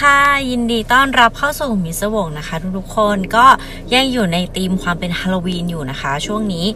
[0.00, 3.46] ค่ะ ยินดีต้อนรับเข้าสู่มิสวงนะคะ ทุกๆคนก็
[3.94, 6.66] ยังอยู่ในธีมความเป็นฮาโลวีนอยู่นะคะ ช่วงนี้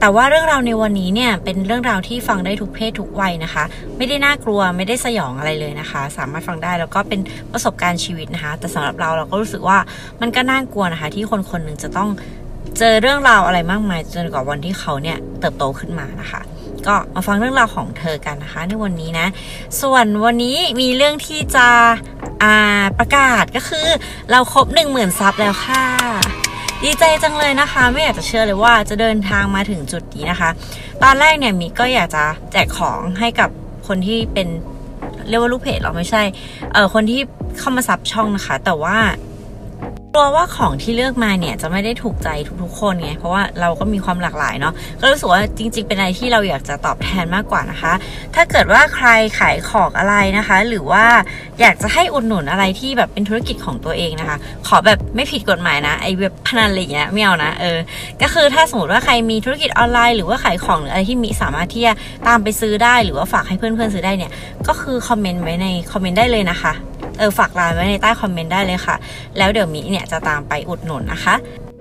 [0.00, 3.64] แต่ว่าเรื่องราวในวันนี้เนี่ยเป็นเรื่องราวที่ฟังได้ทุกเพศทุกวัยนะคะ
[3.96, 7.20] ไม่ได้น่ากลัวไม่ได้สยองอะไรเลยนะคะ สามารถฟังได้แล้วก็เป็น
[7.52, 9.78] ประสบการณ์ชีวิตนะคะ แต่สำหรับเราเราก็รู้สึกว่า
[10.20, 12.08] มันก็น่ากลัวนะคะ ที่คนคนหนึ่งจะต้อง
[12.78, 16.42] เจอเรื่องราวอะไรมากมายจนกว่าวันที่เขาเนี่ยเติบโตขึ้นมานะคะ
[16.88, 19.26] ก็มาฟังเรื่องราวของเธอกันนะคะ ในวันนี้นะ
[19.80, 21.68] ส่วนวันนี้มีเรื่องที่จะ
[22.98, 23.86] ประกาศก็คือ
[24.30, 25.84] เราครบ 1 0,000ซับแล้วค่ะ
[26.84, 30.50] ดีใจจังเลยนะคะ ไม่อยากจะเชื่อเลยว่าจะเดินทางมาถึงจุดนี้นะคะ
[31.02, 33.50] ตอนแรกเนี่ยมิก็อยากจะแจกของให้กับ
[33.86, 34.48] คนที่เป็น
[35.28, 36.22] เรียกว่าลูกเพจเราไม่ใช่
[36.72, 37.20] เออคนที่
[37.58, 38.96] เข้ามาซับช่องนะคะ แต่ว่า
[40.18, 42.28] ลัวว่าของที่เลือกมาเนี่ยจะไม่ได้ถูกใจ
[42.62, 47.92] ทุกๆคนไง เพราะว่าเราก็มีความหลากหลายเนาะ ก็รู้สึกว่าจริง ๆ เป็นอะไรที่เราอยากจะตอบแทนมากกว่านะคะ
[48.34, 51.04] ถ้าเกิดว่าใครขายของอะไรนะคะ หรือว่า
[51.60, 57.78] อยากจะให้อุดหนุนอะไรที่แบบเป็นธุรกิจของตัวเองนะคะ ขอแบบไม่ผิดกฎหมายนะ ไอ้เว็บพนันอะไรอย่างเงี้ยไม่เอานะ เออ
[58.22, 61.92] ก็คือถ้าสมมติว่าใครมีธุรกิจออนไลน์หรือว่าขายของหรืออะไรที่มีสามารถที่จะ
[62.26, 64.32] ตามไปซื้อได้หรือว่าฝากให้เพื่อนๆซื้อได้เนี่ย
[64.68, 66.74] ก็คือคอมเมนต์ไว้ในคอมเมนต์ได้เลยนะคะ
[67.18, 68.96] เออฝากไลน์ไว้ในใต้คอมเมนต์ได้เลยค่ะ
[69.38, 71.36] แล้วเดี๋ยวมิเนี่ยจะตามไปอุดหนุนนะคะ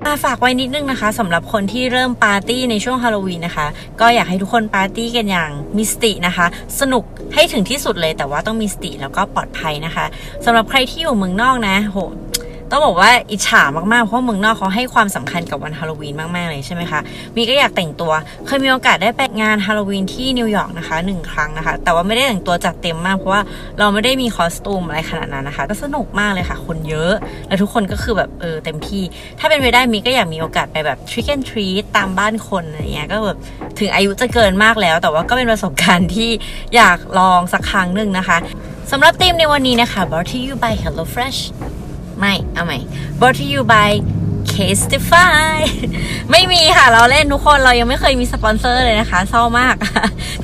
[0.06, 3.68] มาฝากไว้นิดนึงนะคะสำหรับคนที่เริ่มปาร์ตี้ในช่วงฮาโลวีนนะคะ
[4.02, 6.46] ก็อยากให้ทุกคนปาร์ตี้กันอย่างมีสตินะคะ
[6.80, 10.06] สนุกให้ถึงที่สุดเลยแต่ว่าต้องมีสติแล้วก็ปลอดภัยนะคะ
[10.46, 11.98] สำหรับใครที่อยู่เมืองนอกนะโห
[12.72, 17.00] ต้องบอกว่าอิจฉามากๆ เพราะเมืองนอกเขาให้ความสำคัญกับวันฮาโลวีนมากๆเลยใช่ไหมคะ
[17.36, 18.12] มีก็อยากแต่งตัว
[18.46, 23.42] เคยมีโอกาสได้ไปงานฮาโลวีนที่นิวยอร์กนะคะหนึ่งครั้งนะคะ แต่ว่าไม่ได้แต่งตัวจัดเต็มมาก เพราะว่า
[23.80, 27.14] เราไม่ได้มี costume อะไรขนาดนั้นนะคะ ก็สนุกมากเลยค่ะ คนเยอะ
[27.48, 29.04] แล้วทุกคนก็คือแบบเออเต็มที่
[29.40, 33.38] ถ้าเป็นไปได้มีก็อยากมีโอกาสไปแบบ trick and treat ตามบ้านคนอะไรเงี้ยก็แบบ
[33.80, 36.30] ถึงอายุจะเกินมากแล้ว แต่ว่าก็เป็นประสบการณ์ที่
[36.76, 38.38] อยากลองสักครั้งหนึ่งนะคะ
[38.92, 41.40] สำหรับธีมในวันนี้นะคะ brought to you by Hello Fresh
[42.20, 42.78] ไม่เอาใหม่
[43.20, 43.90] brought to you by
[44.54, 45.58] Castify
[46.32, 49.76] ไม่มีค่ะเราเล่นทุกคนเรายังไม่เคยมีสปอนเซอร์เลยนะคะเศร้ามาก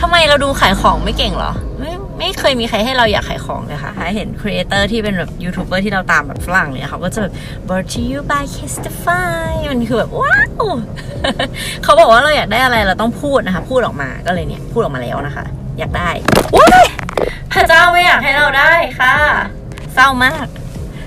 [0.01, 7.33] ทำไมเราดูขายของไม่เก่งหรอ ไม่ไม่เคยมีใครให้เราอยากขายของเลยค่ะถ้าเห็น creator ที่เป็นแบบยูทูบเบอร์ที่เราตามแบบฝรั่งเนี่ยเขาก็จะแบบ
[7.67, 10.65] brought to you by Casetify มันคือแบบว้าว
[11.83, 15.45] เขาบอกว่าเราอยากได้อะไรเราต้องพูดนะคะ พูดออกมาก็เลยเนี่ยพูดออกมาแล้วนะคะ
[15.79, 16.09] อยากได้
[17.53, 19.15] พระเจ้าไม่อยากให้เราได้ค่ะ
[19.93, 20.47] เศร้ามาก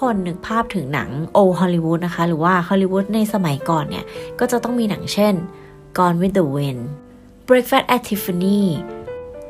[0.12, 4.04] นนึกภาพถึงหนังโอฮอลลีวูดนะคะ หรือว่าฮอลลีวูดในสมัยก่อนเนี่ย
[4.40, 5.34] ก็จะต้องมีหนังเช่น
[5.98, 6.82] Gone with the Wind
[7.48, 8.62] Breakfast at Tiffany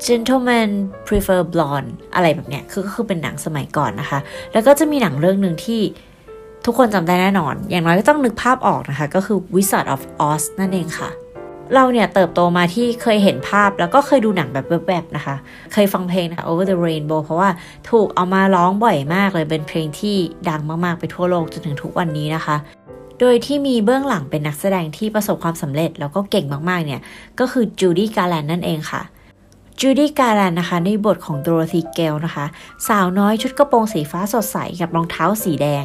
[0.06, 0.70] Gentlemen
[1.06, 4.18] Prefer Blonde อะไรแบบเนี้ยคือก็คือเป็นหนังสมัยก่อนนะคะ
[4.52, 5.80] แล้วก็จะมีหนังเรื่องหนึ่งที่
[6.66, 11.10] ทุกคนจำได้แน่นอน อย่างน้อยก็ต้องนึกภาพออกนะคะ ก็คือ Wizard of Oz นั่นเองค่ะ
[11.74, 15.36] เราเนี่ยเติบโตมาที่เคยเห็นภาพแล้วก็เคยดูหนังแบบแวบๆนะคะ
[15.72, 17.50] เคยฟังเพลงนะ Over the Rainbow เพราะว่า
[17.90, 20.16] ถูกเอามาร้องบ่อยมากเลยเป็นเพลงที่
[20.48, 22.56] ดังมากๆไปทั่วโลกจนถึงทุกวันนี้นะคะ
[23.20, 27.00] โดยที่มีเบื้องหลังเป็นนักแสดงที่ประสบความสำเร็จแล้วก็เก่งมากๆเนี่ย
[27.40, 29.02] ก็คือจูดี้การ์แลนด์นั่นเองค่ะ
[29.80, 32.46] จูดี้การ์แลนด์นะคะในบทของโดโรธีเกลนะคะ
[32.88, 35.84] สาวน้อยชุดกระโปรงสีฟ้าสดใสกับรองเท้าสีแดง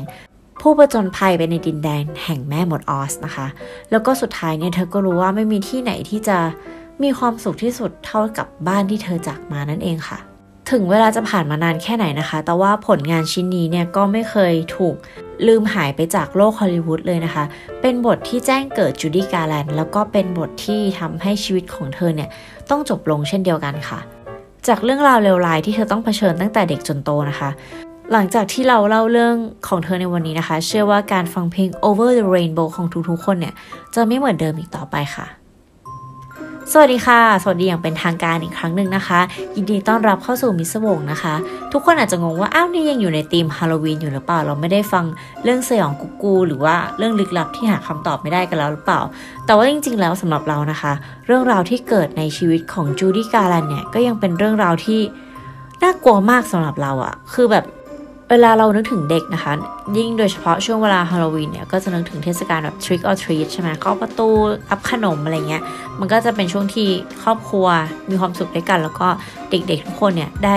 [0.68, 3.48] ผู้ประจนภัยไปในดินแดนแห่งแม่มดออซนะคะ
[3.92, 6.38] แล้วก็สุดท้ายเนี่ยเธอก็รู้ว่าไม่มีที่ไหนที่จะ
[7.04, 10.20] มีความสุขที่สุดเท่ากับบ้านที่เธอจากมานั่นเองค่ะ
[10.72, 14.96] ถึงเวลาจะผ่านมานานแค่ไหนนะคะ แต่ว่าผลงานชิ้นนี้เนี่ยก็ไม่เคยถูก
[15.48, 17.44] ลืมหายไปจากโลกฮอลลีวูดเลยนะคะ
[17.82, 22.30] เป็นบทที่แจ้งเกิดจูดี้การแลนแล้วก็เป็นบทที่ทำให้ชีวิตของเธอเนี่ย
[22.70, 24.00] ต้องจบลงเช่นเดียวกันค่ะ
[24.68, 27.50] จากเรื่องราวเลวร้ายที่เธอต้องเผชิญตั้งแต่เด็กจนโตนะคะ
[28.16, 29.36] หลังจากที่เราเล่าเรื่อง
[29.68, 33.54] ของเธอในวันนี้นะคะ เชื่อว่าการฟังเพลง Over the Rainbow ของทุกๆคนเนี่ย
[33.96, 35.26] จะไม่เหมือนเดิมอีกต่อไปค่ะ
[36.72, 39.20] สวัสดีค่ะ สวัสดีอย่างเป็นทางการอีกครั้งหนึ่งนะคะ
[39.56, 41.34] ยินดีต้อนรับเข้าสู่มิสวงนะคะ
[41.74, 45.06] ทุกคนอาจจะงงว่า อ้าวนี่ยังอยู่ในธีมฮาโลวีนอยู่หรือเปล่า เราไม่ได้ฟัง
[45.44, 49.02] เรื่องสยองกุ๊กกูหรือว่าเรื่องลึกลับที่หาคำตอบไม่ได้กันแล้วหรือเปล่า
[49.46, 50.94] แต่ว่าจริง ๆ แล้วสำหรับเรานะคะ
[51.28, 55.02] เรื่องราวที่เกิดในชีวิตของจูดี้การันเนี่ยก็ยังเป็นเรื่องราวที่
[55.84, 57.66] น่ากลัวมากสำหรับเราอะคือแบบ
[58.34, 59.54] เวลาเรานึกถึงเด็กนะคะ
[59.98, 64.28] ยิ่งโดยเฉพาะช่วงเวลาฮาโลวีนเนี่ย ก็จะนึกถึงเทศกาลแบบ trick or treat ใช่ไหมเคาะประตู
[64.70, 65.64] รับขนมอะไรเงี้ย
[66.00, 66.88] มันก็จะเป็นช่วงที่
[67.24, 67.68] ครอบครัว
[68.10, 69.08] มีความสุขด้วยกัน แล้วก็
[69.50, 70.56] เด็กๆทุกคนเนี่ยได้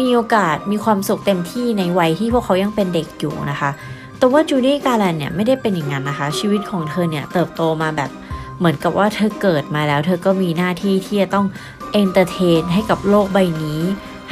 [0.00, 3.70] มีโอกาสมีความสุขเต็มที่ในวัยที่พวกเขายังเป็นเด็กอยู่นะคะ
[4.18, 8.10] แต่ว่าจูดี้การ์แลนด์เนี่ยไม่ได้เป็นอย่างนั้นนะคะ ชีวิตของเธอเนี่ยเติบโตมาแบบ
[8.58, 11.46] เหมือนกับว่าเธอเกิดมาแล้ว เธอก็มีหน้าที่ที่จะต้อง
[11.92, 13.80] entertain ให้กับโลกใบนี้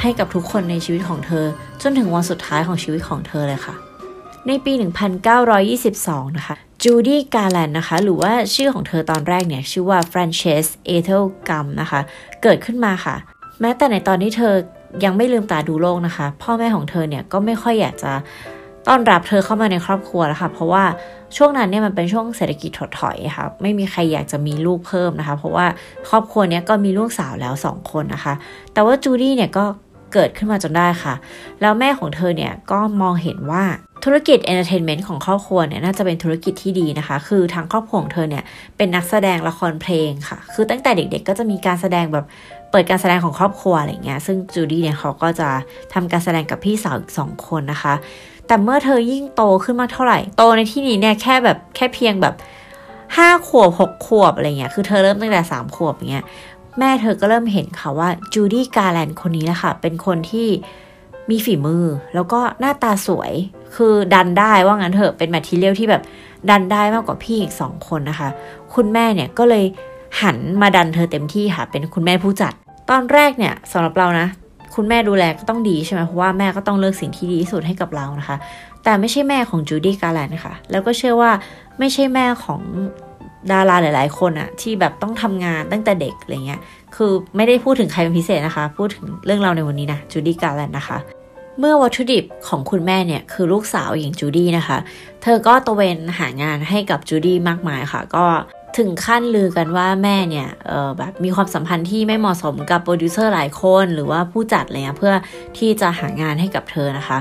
[0.01, 1.45] ให้กับทุกคนในชีวิตของเธอ
[1.81, 3.75] จนถึงวันสุดท้ายของชีวิตของเธอเลยค่ะ
[4.47, 4.73] ในปี
[5.55, 11.99] 1922 นะคะจูดี้การ์แลนด์นะคะ หรือว่าชื่อของเธอตอนแรกเนี่ย ชื่อว่าฟรานเซสเอเธลกัมม์นะคะ
[12.43, 13.15] เกิดขึ้นมาค่ะ
[13.61, 14.53] แม้แต่ในตอนที่เธอ
[15.03, 18.11] ยังไม่ลืมตาดูโลกนะคะ พ่อแม่ของเธอเนี่ยก็ไม่ค่อยอยากจะ
[18.87, 20.83] ต้อนรับเธอเข้ามาในครอบครัวแล้วค่ะ เพราะว่า
[21.37, 25.65] ช่วงนั้นเนี่ยมันเป็นช่วงเศรษฐกิจถดถอยค่ะ ไม่มีใครอยากจะมีลูกเพิ่มนะคะ เพราะว่า
[26.09, 28.33] ครอบครัวเนี้ยก็มีลูกสาวแล้ว 2 คนนะคะ
[28.73, 29.65] แต่ว่าจูดี้เนี่ยก็
[30.13, 31.13] เกิดขึ้นมาจนได้ค่ะ
[31.61, 33.63] แล้วแม่ของเธอเนี่ยก็มองเห็นว่า
[34.05, 38.43] ธุรกิจ entertainment ของครอบครัวเนี่ยน่าจะเป็นธุรกิจที่ดีนะคะ คือทางครอบครัวของเธอเนี่ย
[38.77, 42.25] เป็นนักแสดงละครเพลงค่ะ คือตั้งแต่เด็กๆก็จะมีการแสดงแบบ
[42.71, 45.49] เปิดการแสดงของครอบครัวอะไรเงี้ย ซึ่งจูดี้เนี่ยเขาก็จะ
[45.93, 47.93] ทำการแสดงกับพี่สาวอีกสองคนนะคะ
[48.47, 52.35] แต่เมื่อเธอยิ่งโตขึ้นมากเท่าไหร่ โตในที่นี้เนี่ยแค่แบบแค่เพียงแบบ
[53.15, 56.25] ห้าขวบหกขวบอะไรเงี้ย คือเธอเริ่มตั้งแต่สามขวบอย่างเงี้ย
[56.79, 60.47] แม่เธอก็เริ่มเห็นค่ะว่าจูดี้การ์แลนด์คนนี้แหละค่ะเป็นคนที่
[61.29, 61.83] มีฝีมือ
[62.13, 63.31] แล้วก็หน้าตาสวย
[63.75, 66.01] คือดันได้ว่างั้นเถอะเป็น material ที่แบบ
[66.49, 68.29] ดันได้มากกว่าพี่อีกสองคนนะคะ
[68.75, 69.65] คุณแม่เนี่ยก็เลย
[70.21, 72.53] หันมาดันเธอเต็มที่ค่ะ เป็นคุณแม่ผู้จัด
[72.89, 74.27] ตอนแรกเนี่ยสำหรับเรานะ
[74.75, 78.37] คุณแม่ดูแลก็ต้องดีใช่ไหมเพราะว่าแม่ก็ต้องเลือกสิ่งที่ดีที่สุดให้กับเรานะคะ
[78.83, 81.31] แต่ไม่ใช่แม่ของจูดี้การ์แลนด์ค่ะ แล้วก็เชื่อว่า
[81.79, 82.61] ไม่ใช่แม่ของ
[83.51, 86.61] ดาราหลาย ๆ คนอะที่แบบต้องทำงานตั้งแต่เด็กอะไรเงี้ย
[86.95, 90.97] คือไม่ได้พูดถึงใครเป็นพิเศษนะคะ พูดถึงเรื่องเราในวันนี้นะจูดี้การ์แลนด์นะคะ
[91.59, 94.77] เมื่อวัตถุดิบของคุณแม่เนี่ย คือลูกสาวอย่างจูดี้นะคะ
[95.23, 98.25] เธอก็ตระเวนหางานให้กับจูดี้มากมายค่ะ ก็
[98.77, 105.13] ถึงขั้นลือกันว่าแม่เนี่ยเออแบบมีความสัมพันธ์ที่ไม่เหมาะสมกับโปรดิวเซอร์หลายคน หรือว่าผู้จัดอะไรเงี้ยเพื่อ
[105.57, 107.17] ที่จะหางานให้กับเธอนะคะ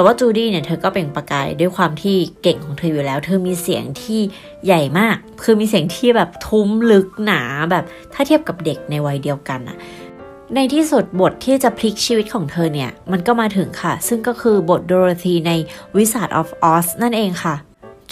[0.00, 4.20] แต่ว่าจูดี้เนี่ยเธอก็เปล่งประกายด้วยความที่เก่งของเธออยู่แล้ว เธอมีเสียงที่
[4.64, 9.76] ใหญ่มาก คือมีเสียงที่แบบทุ้มลึกหนาแบบถ้าเทียบกับเด็กในวัยเดียวกันอะ
[10.54, 15.52] ในที่สุดบทที่จะพลิกชีวิตของเธอเนี่ย มันก็มาถึงค่ะ ซึ่งก็คือบทโดโรธีใน
[15.96, 17.54] Wizard of Oz นั่นเองค่ะ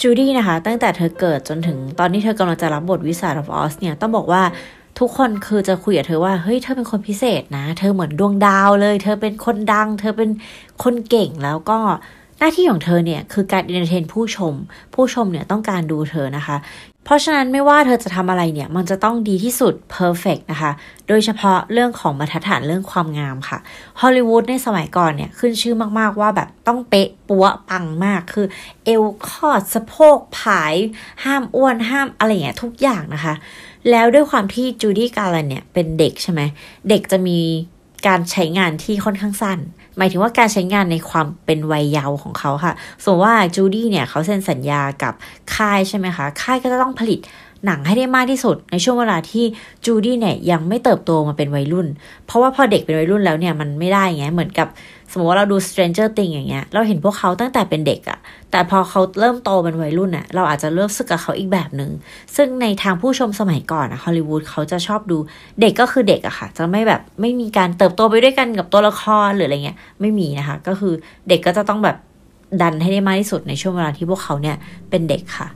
[0.01, 4.43] จูดี้นะคะ ตั้งแต่เธอเกิดจนถึงตอนที่เธอกำลังจะรับบท Wizard of Oz เนี่ย ต้องบอกว่า
[4.99, 10.29] ทุกคนคือจะคุยกับเธอว่าเฮ้ยเธอเป็นคนพิเศษนะ เธอเหมือนดวงดาวเลย เธอเป็นคนดัง เธอเป็น
[10.83, 11.79] คนเก่งแล้วก็
[12.39, 14.53] หน้าที่ของเธอเนี่ยคือการ entertain ผู้ชม
[14.93, 16.57] ผู้ชมเนี่ยต้องการดูเธอนะคะ
[17.05, 20.71] เพราะฉะนั้นไม่ว่าเธอจะทำอะไรเนี่ย มันจะต้องดีที่สุด perfect นะคะ
[21.07, 23.57] โดยเฉพาะเรื่องของมาตรฐานเรื่องความงามค่ะ
[24.01, 28.45] ฮอลลีวูดในสมัยก่อนเนี่ยขึ้นชื่อมากๆว่าแบบต้องเป๊ะปัวปังมาก คือ
[28.85, 30.73] เอวคอดสะโพกผาย
[31.23, 33.33] ห้ามอ้วนห้ามอะไรอย่างเงี้ยทุกอย่างนะคะ
[33.91, 36.41] แล้วด้วยความที่จูดี้การ์แลนด์เนี่ยเป็นเด็กใช่ไหม
[36.89, 37.39] เด็กจะมี
[38.07, 39.59] การใช้งานที่ค่อนข้างสั้น
[39.97, 45.13] หมายถึงว่าการใช้งานในความเป็นวัยเยาว์ของเขาค่ะส่วนว่าจูดี้เนี่ยเขาเซ็นสัญญากับ
[45.55, 47.19] ค่ายใช่ไหมคะ ค่ายก็จะต้องผลิต
[47.65, 49.45] หนังให้ได้มากที่สุดในช่วงเวลาที่
[49.85, 51.87] จูดี้เนี่ยยังไม่เติบโตมาเป็นวัยรุ่น
[52.25, 54.67] เพราะว่าพอเด็กเป็นวัยรุ่นแล้วเนี่ยมันไม่ได้ไงเหมือนกับ
[55.11, 58.19] สมมติว่าเราดู Stranger Things อย่างเงี้ย เราเห็นพวกเขาตั้งแต่เป็นเด็กอะ
[58.51, 61.91] แต่พอเขาเริ่มโตเป็นวัยรุ่นอะเราอาจจะเริ่มสึกกับเขาอีกแบบหนึง่ง
[62.35, 65.17] ซึ่งในทางผู้ชมสมัยก่อนอะฮอลลีวูดเขาจะชอบดู
[65.61, 70.93] เด็กก็คือเด็กอะค่ะ จะไม่แบบไม่มีการเติบโตไปด้วยกันกับตัวละครหรืออะไรเงี้ยไม่มีนะคะ ก็คือ
[71.29, 71.97] เด็กก็จะต้องแบบ
[72.61, 74.57] ดันให้ได้มากที่สุดในช่วงเวลาที่พวกเขาเนี่ย
[74.89, 75.47] เป็นเด็กค่ะ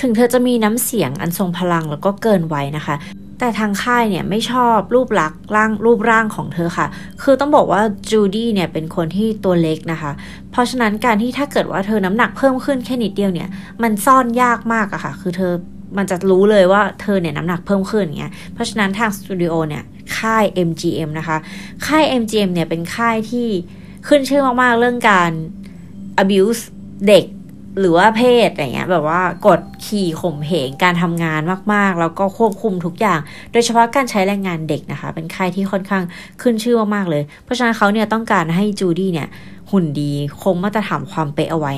[0.00, 2.94] ถึงเธอจะมีน้ำเสียงอันทรงพลังแล้วก็เกินวัยนะคะ
[3.38, 6.86] แต่ทางค่ายเนี่ยไม่ชอบรูปลักษณ์ร่างรูปร่างของเธอค่ะ
[7.22, 10.12] คือต้องบอกว่าจูดี้เนี่ยเป็นคนที่ตัวเล็กนะคะ
[10.50, 13.48] เพราะฉะนั้นการที่ถ้าเกิดว่าเธอน้ำหนักเพิ่มขึ้นแค่นิดเดียวเนี่ย
[13.82, 15.52] มันซ่อนยากมากอะค่ะ คือเธอ
[15.96, 19.82] มันจะรู้เลยว่าเธอเนี่ยน้ำหนักเพิ่มขึ้นอย่างเงี้ย เพราะฉะนั้นทางสตูดิโอเนี่ย
[20.18, 21.36] ค่าย MGM นะคะ
[21.86, 23.48] ค่าย MGM เนี่ยเป็นค่ายที่
[24.08, 25.30] ขึ้นชื่อมากๆเรื่องการ
[26.22, 26.62] abuse
[27.08, 27.24] เด็ก
[27.80, 31.40] หรือว่าเพศอะไรเงี้ยแบบว่ากดขี่ข่มเหงการทำงาน
[31.72, 33.20] มากๆ แล้วก็ควบคุมทุกอย่าง
[33.52, 36.02] โดยเฉพาะการใช้แรงงานเด็กนะคะ เป็นค่ายที่ค่อนข้าง
[36.42, 39.28] ขึ้นชื่อมากๆเลย เพราะฉะนั้นเขาเนี่ยต้องการให้จูดี้เนี่ย
[39.70, 40.12] หุ่นดี
[40.42, 41.74] คงมาตรฐานความเป๊ะเอาไว้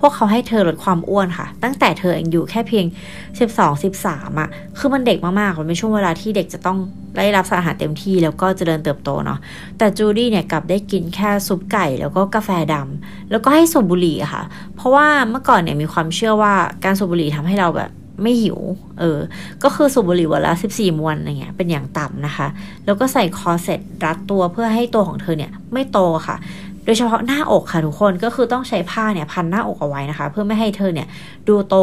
[0.00, 2.86] พวกเขาให้เธอลดความอ้วนค่ะ ตั้งแต่เธออายุแค่เพียง
[3.34, 6.78] 12 13อะ่ะ คือมันเด็กมากๆมันเป็นช่วงเวลาที่เด็กจะต้อง
[7.16, 9.38] ได้รับสารอาหารเต็มที่แล้วก็เจริญเติบโตเนาะ
[9.78, 14.42] แต่จูดี้เนี่ยกลับได้กินแค่ซุปไก่แล้วก็กาแฟดำแล้วก็ให้สูบบุหรี่ค่ะ
[14.76, 16.54] เพราะว่าเมื่อก่อนเนี่ยมีความเชื่อว่า
[16.84, 17.90] การสูบบุหรี่ทำให้เราแบบ
[18.22, 18.58] ไม่หิว
[19.00, 19.18] เออ
[19.62, 22.46] ก็คือสูบบุหรี่วันละ14 มวนอะไรเงี้ย เป็นอย่างต่ำนะคะ
[22.84, 26.36] แล้วก็ใส่คอร์เซ็ตรัดตัวเพื่อให้ตัวของเธอเนี่ยไม่โตค่ะ
[26.84, 31.08] โดยเฉพาะหน้าอกค่ะทุกคนก็คือต้องใช้ผ้าเนี่ยพันหน้าอกเอาไว้นะคะ เพื่อไม่ให้เธอเนี่ย
[31.48, 31.76] ดูโต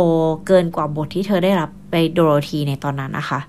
[0.47, 3.39] เกินกว่าบทที่เธอได้รับไปโดโรธีในตอนนั้นนะคะ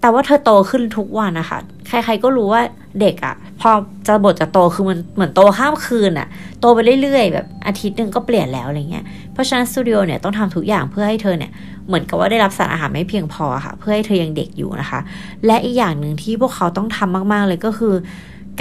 [0.00, 2.62] แต่ว่าเธอโตขึ้นทุกวันนะคะ ใครๆก็รู้ว่า
[3.00, 3.70] เด็กอะ่ะ พอ
[4.06, 6.28] จะบทจะโตคือมันเหมือนโตข้ามคืนอะ่ะ
[6.60, 11.50] โตไปเรื่อยๆ แบบอาทิตย์หนึ่งก็เปลี่ยนแล้วอะไรเงี้ย เพราะฉะนั้นสตูดิโอเนี่ยต้องทำทุกอย่างเพื่อให้เธอเนี่ย
[11.86, 15.00] เหมือนกับว่าได้รับสารอาหารไม่เพียงพอค่ะ เพื่อให้เธอยังเด็กอยู่นะคะ
[15.46, 17.94] และอีกอย่างหนึ่งที่พวกเขาต้องทำมากๆเลยก็คือ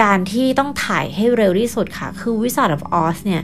[0.01, 3.41] การที่ต้องถ่ายให้เร็วที่สุดค่ะ คือ Wizard of Oz เนี่ย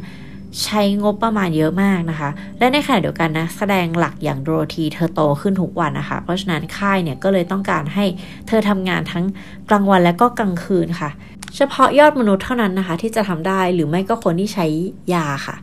[0.63, 8.05] ใช้งบประมาณเยอะมากนะคะ และในขณะเดียวกันนะ แสดงหลักอย่างโดโรธีเธอโตขึ้นทุกวันนะคะ เพราะฉะนั้นค่ายเนี่ยก็เลยต้องการให้
[8.47, 9.25] เธอทำงานทั้ง
[9.69, 11.09] กลางวันและก็กลางคืนค่ะ
[11.55, 14.65] เฉพาะยอดมนุษย์เท่านั้นนะคะ ที่จะทำได้หรือไม่ก็คนที่ใช้
[15.13, 15.55] ยาค่ะ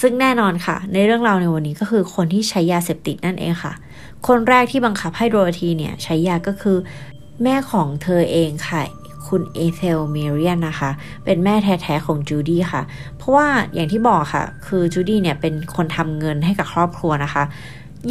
[0.00, 3.72] ซึ่งแน่นอนค่ะ ในเรื่องราวในวันนี้ก็คือคนที่ใช้ยาเสพติดนั่นเองค่ะ
[4.28, 6.76] คนแรกที่บังคับให้โดโรธีเนี่ยใช้ยาก็คือ
[7.42, 8.82] แม่ของเธอเองค่ะ
[9.28, 10.90] คุณเอเธลเมเรียนนะคะ
[11.24, 12.82] เป็นแม่แท้ๆของจูดี้ค่ะ
[13.16, 17.44] เพราะว่าอย่างที่บอกค่ะ คือจูดี้เนี่ยเป็นคนทำเงินให้กับครอบครัวนะคะ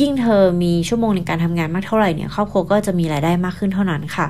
[0.02, 4.28] ยิ่งเธอมีชั่วโมงในการทำงานมากเท่าไหร่เนี่ย ครอบครัวก็จะมีรายได้มากขึ้นเท่านั้นค่ะ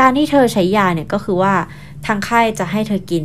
[0.00, 1.52] การที่เธอใช้ยาเนี่ยก็คือว่า
[2.06, 3.24] ทางค่ายจะให้เธอกิน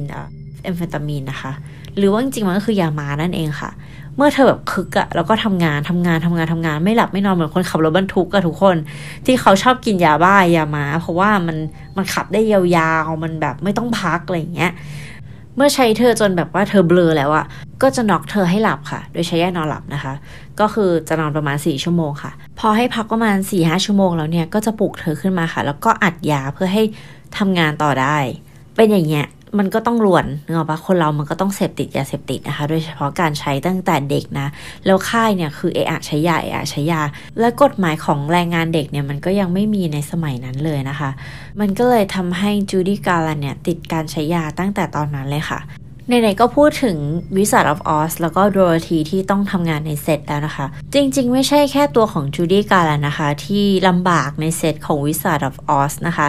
[0.64, 1.52] เอมเฟตามีนนะคะ
[1.98, 3.72] หรือว่าจริงๆมันก็คือยามานั่นเองค่ะ
[4.18, 8.76] เมื่อเธอแบบคึกอะแล้วก็ทำงานทำงานทำงานทำงาน ไม่หลับไม่นอนเหมือนคนขับรถบรรทุกอะทุกคน
[9.26, 11.58] ที่เขาชอบกินยาบ้ายามา เพราะว่ามัน
[11.98, 14.72] มันขับได้ยาวๆมันแบบไม่ต้องพักอะไรอย่างเงี้ย
[15.56, 17.46] เมื่อใช้เธอจนแบบว่าเธอเบลอแล้วอะ
[17.82, 20.14] ก็จะน็อกเธอให้หลับค่ะ โดยใช้ยานอนหลับนะคะ
[20.60, 26.84] ก็คือจะนอนประมาณ 4 ชั่วโมงค่ะ พอให้พักประมาณ4ี่ห้าชั่วโมงแล้วเนี่ยก็จะปลุกเธอขึ้นมาค่ะ แล้วก็อัดยาเพื่อให้
[27.38, 28.18] ทำงานต่อได้
[28.76, 29.26] เป็นอย่างเงี้ย
[29.58, 34.48] มันก็ต้องรวนเนอะปะคนเรามันก็ต้องเสพติดยาเสพติดนะคะ โดยเฉพาะการใช้ตั้งแต่เด็กนะ
[34.86, 37.02] แล้วค่ายเนี่ยคือเอะอะใช้ยาเอะอะใช้ยา
[37.40, 41.10] และกฎหมายของแรงงานเด็กเนี่ยมันก็ยังไม่มีในสมัยนั้นเลยนะคะ
[41.60, 45.62] มันก็เลยทำให้จูดี้การันเนี่ยติดการใช้ยาตั้งแต่ตอนนั้นเลยค่ะ
[46.08, 46.98] ไหนๆก็พูดถึง
[47.36, 56.28] Wizard of Oz แล้วก็ Dorothy ที่ต้องทำงานในเซตแล้วนะคะ จริงๆ ไม่ใช่แค่ตัวของจูดี้การ์แลนด์นะคะ ที่ลำบากในเซตของ Wizard of Oz นะคะ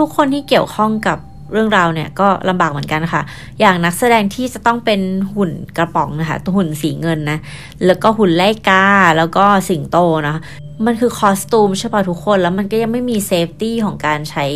[0.00, 1.18] ทุกๆคนที่เกี่ยวข้องกับ
[1.52, 3.22] เรื่องราวเนี่ยก็ลำบากเหมือนกันค่ะ
[3.60, 5.00] อย่างนักแสดงที่จะต้องเป็น
[5.34, 7.38] หุ่นกระป๋องนะคะหุ่นสีเงินนะ
[7.86, 8.84] แล้วก็หุ่นไล่กา
[9.16, 10.40] แล้วก็สิงโตนะคะ
[10.86, 14.46] มันคือ costume ใช่ป่ะทุกคน แล้วมันก็ยังไม่มี safety ของการใช้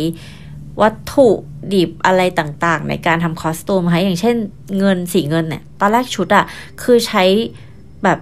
[0.81, 1.27] วัตถุ
[1.73, 4.35] ดิบอะไรต่างๆ ในการทำ costume ค่ะอย่างเช่น
[4.77, 6.45] เงินสีเงินเนี่ย ตอนแรกชุดอะ
[6.83, 7.23] คือใช้
[8.03, 8.19] แบบ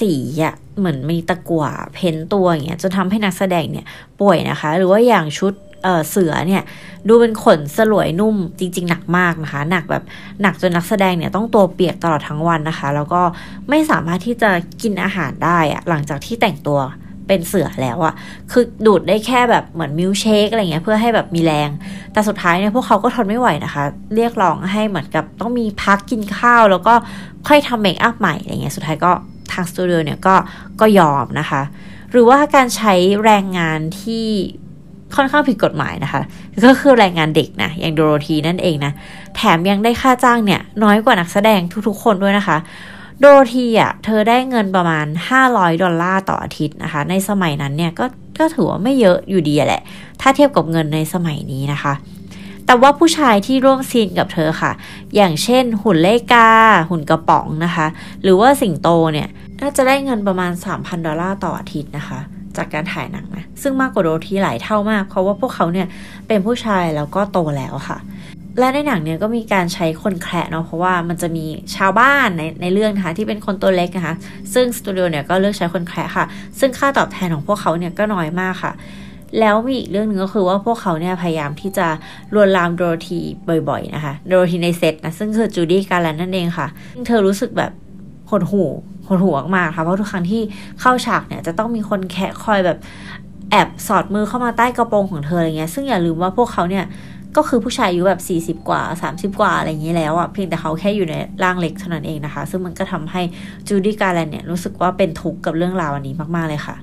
[0.00, 0.12] สี
[0.44, 3.86] อะเหมือนมีตะกั่วเพ้นตัวอย่างเงี้ยจนทำให้นักแสดงเนี่ย
[4.20, 6.62] ป่วยนะคะ หรือว่าอย่างชุด เเสือเนี่ย
[7.08, 10.04] ดูเป็นขนสลวยนุ่มจริง ๆ หนักมากนะคะ หนักแบบ
[10.42, 13.22] หนักจนนักแสดงเนี่ยต้องตัวเปียกตลอดทั้งวันนะคะ แล้วก็
[13.68, 14.50] ไม่สามารถที่จะ
[14.82, 16.80] กินอาหารได้อะหลังจากที่แต่งตัว
[17.26, 18.14] เป็นเสือแล้วอะ
[18.50, 21.70] คือดูดได้แค่แบบเหมือนมิลเชคอะไรเงี้ยเพื่อให้แบบมีแรง
[22.12, 26.94] แต่สุดท้ายเนี่ยพวกเขาก็ทนไม่ไหวนะคะ เรียกร้องให้เหมือนกับต้องมีพักกินข้าว แล้วก็
[27.48, 29.12] ค่อยทำเมคอัพใหม่อะไรเงี้ยสุดท้ายก็
[29.52, 30.34] ทางสตูดิโอเนี่ยก็
[30.80, 31.62] ก็ยอมนะคะ
[32.10, 32.94] หรือว่าการใช้
[33.24, 34.26] แรงงานที่
[35.16, 36.22] ค่อนข้างผิดกฎหมายนะคะ
[36.64, 38.92] ก็คือแรงงานเด็กนะอย่างโดโรธีนั่นเองนะ
[39.36, 42.56] แถมยังได้ค่าจ้างเนี่ย น้อยกว่านักแสดงทุกๆ คนด้วยนะคะ
[43.18, 45.06] โดโรธีอะเธอได้เงินประมาณ
[45.44, 48.04] 500 ดอลลาร์ต่ออาทิตย์นะคะ ในสมัยนั้นเนี่ยก็
[48.38, 49.82] ก็ถือว่าไม่เยอะอยู่ดีแหละ
[50.20, 51.94] ถ้าเทียบกับเงินในสมัยนี้นะคะ
[52.66, 54.72] แต่ว่าผู้ชายที่ร่วมซีนกับเธอค่ะ
[55.16, 56.48] อย่างเช่น หุ่นเลกา
[56.90, 57.86] หุ่นกระป๋องนะคะ
[58.22, 59.28] หรือว่าสิงโตเนี่ย
[59.60, 62.20] น่าจะได้เงินประมาณ 3,000 ดอลลาร์ต่ออาทิตย์นะคะ
[62.58, 65.86] จากการถ่ายหนังนะซึ่งมากกว่าโดทีหลายเท่ามาก เพราะว่าพวกเขาเนี่ย
[66.28, 67.98] เป็นผู้ชายแล้วก็โตแล้วค่ะ
[68.58, 71.44] และในหนังเนี่ยก็มีการใช้คนแคระเนาะเพราะว่ามันจะมี
[71.76, 74.14] ชาวบ้านในในเรื่องนะคะที่เป็นคนตัวเล็กนะคะ
[74.54, 76.26] ซึ่งสตูดิโอเนี่ยก็เลือกใช้คนแคระค่ะ
[76.58, 78.72] ซึ่งค่าตอบแทนของพวกเขาเนี่ยก็น้อยมากค่ะ
[79.40, 81.86] แล้วมีอีกเรื่องหนึ่งก็คือว่าพวกเขาเนี่ยพยายามที่จะ
[82.34, 83.20] ลวนลามโดโรธี
[83.68, 87.72] บ่อยๆนะคะโดโรธีในเซตนะซึ่งคือจูดี้การแลนนั่นเองค่ะซึ่งเธอรู้สึกแบบ
[88.30, 88.68] หดหู่
[89.08, 90.42] หดหู่มากค่ะเพราะทุกครั้งที่
[90.80, 92.78] เข้าฉากเนี่ยจะต้องมีคนแคะคอยแบบ
[93.50, 96.84] แอบสอดมือเข้ามาใต้กระโปรงของเธออะไรเงี้ย ซึ่งอย่าลืมว่าพวกเขาเนี่ย
[97.36, 103.22] ก็คือผู้ชายอายุแบบ 40 กว่า 30 กว่าอะไรอย่างนี้แล้วอะเพียงแต่เขาแค่อยู่ในร่างเล็กเท่านั้นเองนะคะ ซึ่งมันก็ทำให้
[103.68, 106.76] จูดี้การแลนเนี่ยรู้สึกว่าเป็นทุกข์กับเรื่องราวอันนี้มาก ๆ เลยค่ะ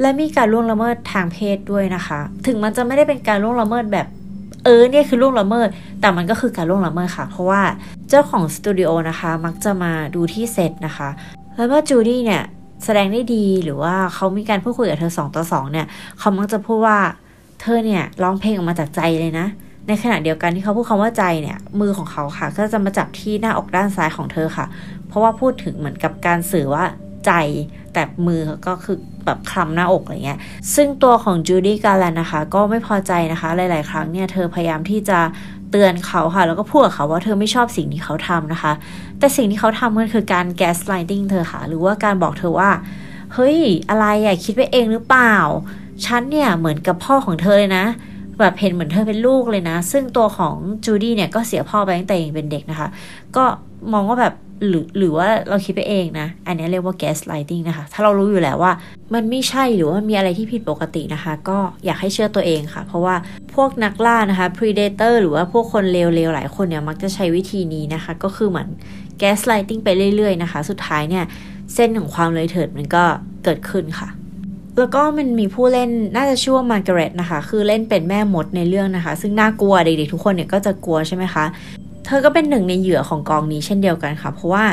[0.00, 4.06] และมีการล่วงละเมิดทางเพศด้วยนะคะ ถึงมันจะไม่ได้เป็นการล่วงละเมิดแบบ
[4.64, 5.68] เออเนี่ยคือล่วงละเมิด
[6.00, 7.62] แต่มันก็คือการล่วงละเมิดค่ะ เพราะว่า
[8.08, 11.08] เจ้าของสตูดิโอนะคะ มักจะมาดูที่เซตนะคะ
[11.54, 12.42] แล้วว่าจูดี้เนี่ย
[12.84, 15.86] แสดงได้ดีหรือว่าเขามีการพูดคุยกับเธอสองต่อสองเนี่ย
[16.18, 16.98] เขามักจะพูดว่า
[17.60, 19.46] เธอเนี่ยร้องเพลงออกมาจากใจเลยนะ
[19.88, 24.66] ในขณะเดียวกันที่เขาพูดคำว่าใจเนี่ย มือของเขาค่ะ ก็จะมาจับที่หน้าอกด้านซ้ายของเธอค่ะ
[25.08, 26.84] เพราะว่าพูดถึงเหมือนกับการสื่อว่า
[27.26, 27.32] ใจ
[27.92, 30.38] แต่มือก็คือแบบคลำหน้าอกอะไรเงี้ย
[30.74, 35.18] ซึ่งตัวของจูดี้การแลนนะคะ ก็ไม่พอใจนะคะ หลาย ๆ ครั้งเนี่ย เธอพยายามที่จะ
[35.76, 38.72] เตือนเขาค่ะ แล้วก็พูดกับเขาว่าเธอไม่ชอบสิ่งที่เขาทำนะคะ
[39.18, 42.70] แต่สิ่งที่เขาทำมันคือการ gaslighting เธอค่ะ หรือว่าการบอกเธอว่า
[43.34, 45.36] เฮ้ย อะไรอะคิดไปเองหรือเปล่า
[46.04, 47.84] ฉันเนี่ยเหมือนกับพ่อของเธอเลยนะ
[48.40, 50.54] แบบเห็นเหมือนเธอเป็นลูกเลยนะ ซึ่งตัวของ
[50.84, 52.88] จูดี้เนี่ยก็เสียพ่อไปตั้งแต่ยังเป็นเด็กนะคะ
[53.36, 53.44] ก็
[53.92, 54.34] มองว่าแบบ
[54.68, 58.72] หรือหรือว่าเราคิดไปเองนะ อันนี้เรียกว่า gaslighting นะคะ ถ้าเรารู้อยู่แล้วว่า
[59.14, 63.14] มันไม่ใช่หรือว่ามีอะไรที่ผิดปกตินะคะ ก็อยากให้เชื่อตัวเองค่ะ เพราะว่า
[63.54, 68.68] พวกนักล่านะคะ predator หรือว่าพวกคนเลวๆหลายคนเนี่ยมักจะใช้วิธีนี้นะคะ ก็คือเหมือน
[69.22, 71.24] gaslighting ไปเรื่อยๆนะคะ สุดท้ายเนี่ย
[71.74, 73.04] เส้นของความเลยเถิดมันก็
[73.44, 74.08] เกิดขึ้นค่ะ
[74.78, 81.44] แล้วก็มันมีผู้เล่นน่าจะชื่อว่ามาร์กาเร็ตนะคะ คือเล่นเป็นแม่มดในเรื่องนะคะ ซึ่งน่ากลัวเด็กๆทุกคนเนี่ยก็จะกลัวใช่ไหมคะ
[82.06, 84.64] เธอก็เป็นหนึ่งในเหยื่อของกองนี้เช่นเดียวกันค่ะ เพราะว่า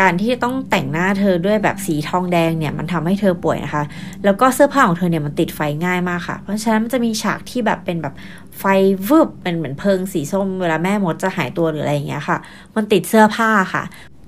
[0.00, 3.84] การที่ต้องแต่งหน้าเธอด้วยแบบสีทองแดงเนี่ยมันทำให้เธอป่วยนะคะ
[4.24, 8.14] แล้วก็เสื้อผ้าของเธอเนี่ยมันติดไฟง่ายมากค่ะ เพราะฉะนั้นมันจะมีฉากที่แบบเป็นแบบ
[8.58, 8.64] ไฟ
[9.08, 12.38] วืบเป็นเหมือนเพลิงสีส้มเวลาแม่มดจะหายตัวหรืออะไรอย่างเงี้ยค่ะ
[12.76, 13.82] มันติดเสื้อผ้าค่ะ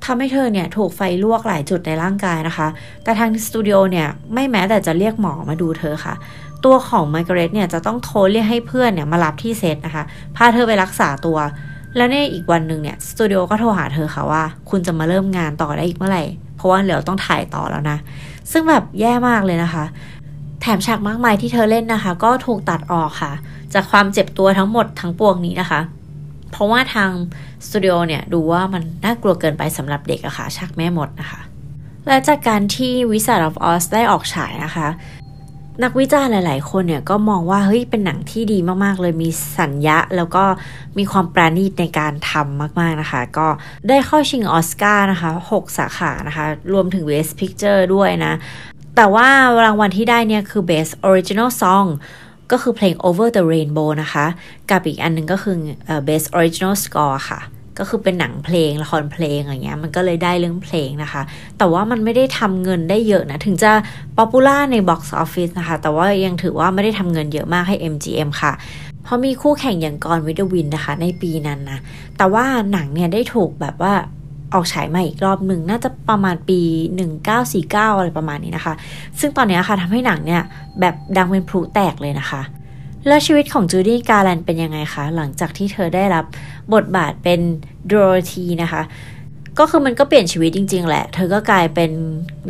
[0.05, 2.69] ทำให้เธอเนี่ยถูกไฟลวกหลายจุดในร่างกายนะคะ
[3.05, 6.15] แต่ทางสตูดิโอเนี่ยไม่แม้แต่จะเรียกหมอมาดูเธอค่ะ
[6.65, 10.05] ตัวของไมเกรตเนี่ยจะต้องโทรเรียกให้เพื่อนเนี่ยมารับที่เซตนะคะ
[10.37, 11.39] พาเธอไปรักษาตัว
[11.97, 16.25] แล้วในอีกวันหนึ่งเนี่ยสตูดิโอก็โทรหาเธอค่ะว่า คุณจะมาเริ่มงานต่อได้อีกเมื่อไหร่
[16.57, 17.99] เพราะว่าเดี๋ยวต้องถ่ายต่อแล้วนะ
[18.53, 19.85] ซึ่งแบบแย่มากเลยนะคะ
[20.61, 23.33] แถมฉากมากมายที่เธอเล่นนะคะ ก็ถูกตัดออกค่ะ
[23.75, 25.81] จากความเจ็บตัวทั้งหมดทั้งปวงนี้นะคะ
[26.53, 27.11] เพราะว่าทาง
[27.67, 31.41] สตูดิโอเนี่ยดูว่ามันน่ากลัวเกินไปสำหรับเด็กอะค่ะฉากแม่หมดนะคะ
[32.07, 34.89] และจากการที่วิสัท of Oz ได้ออกฉายนะคะ
[35.85, 40.45] นักวิจารณ์หลาย ๆ คนเนี่ยก็มองว่าเฮ้ยเป็นหนังที่ดีมาก ๆ เลยมีสัญญะ แล้วก็
[40.99, 43.49] มีความปราณีตในการทำมาก ๆ นะคะ ก็
[43.89, 48.35] ได้เข้าชิงออสการ์นะคะ 6 สาขานะคะ รวมถึง Best Picture ด้วยนะ
[48.97, 49.29] แต่ว่า
[49.65, 51.87] รางวัลที่ได้เนี่ยคือ Best Original Song
[52.51, 54.27] ก็คือเพลง Over the Rainbow นะคะ
[54.71, 55.57] กับอีกอันหนึ่งก็คือ
[55.87, 57.41] เอ่อ Best Original Score ค่ะ
[57.79, 61.23] ก็คือเป็นหนังเพลงละครเพลงอะไรเงี้ยมันก็เลยได้เรื่องเพลงนะคะ
[61.59, 63.73] แต่ว่ามันไม่ได้ทำเงินได้เยอะนะ ถึงจะ
[64.17, 68.53] popular ใน Box Office นะคะ แต่ว่ายังถือว่าไม่ได้ทำเงินเยอะมากให้ MGM ค่ะ
[69.03, 71.79] เพราะมีคู่แข่งอย่าง Gone with the Wind นะคะ ในปีนั้นนะ
[72.19, 73.95] แต่ว่าหนังเนี่ยได้ถูกแบบว่า
[74.55, 76.61] ออกฉายมาอีกรอบหนึ่งน่าจะประมาณปี
[77.29, 78.75] 1949 อะไรประมาณนี้นะคะ
[79.21, 80.43] ซึ่งตอนเนี้ยค่ะทำให้หนังเนี่ย
[80.81, 82.43] แบบดังเป็นพลุแตกเลยนะคะ
[83.07, 86.25] แล้วชีวิตของจูดี้การแลนเป็นยังไงคะ หลังจากที่เธอได้รับ
[86.75, 87.41] บทบาทเป็น
[87.87, 88.83] โดโรธีนะคะ
[89.59, 91.91] ก็คือมันก็เปลี่ยนชีวิตจริง ๆ แหละ เธอก็กลายเป็น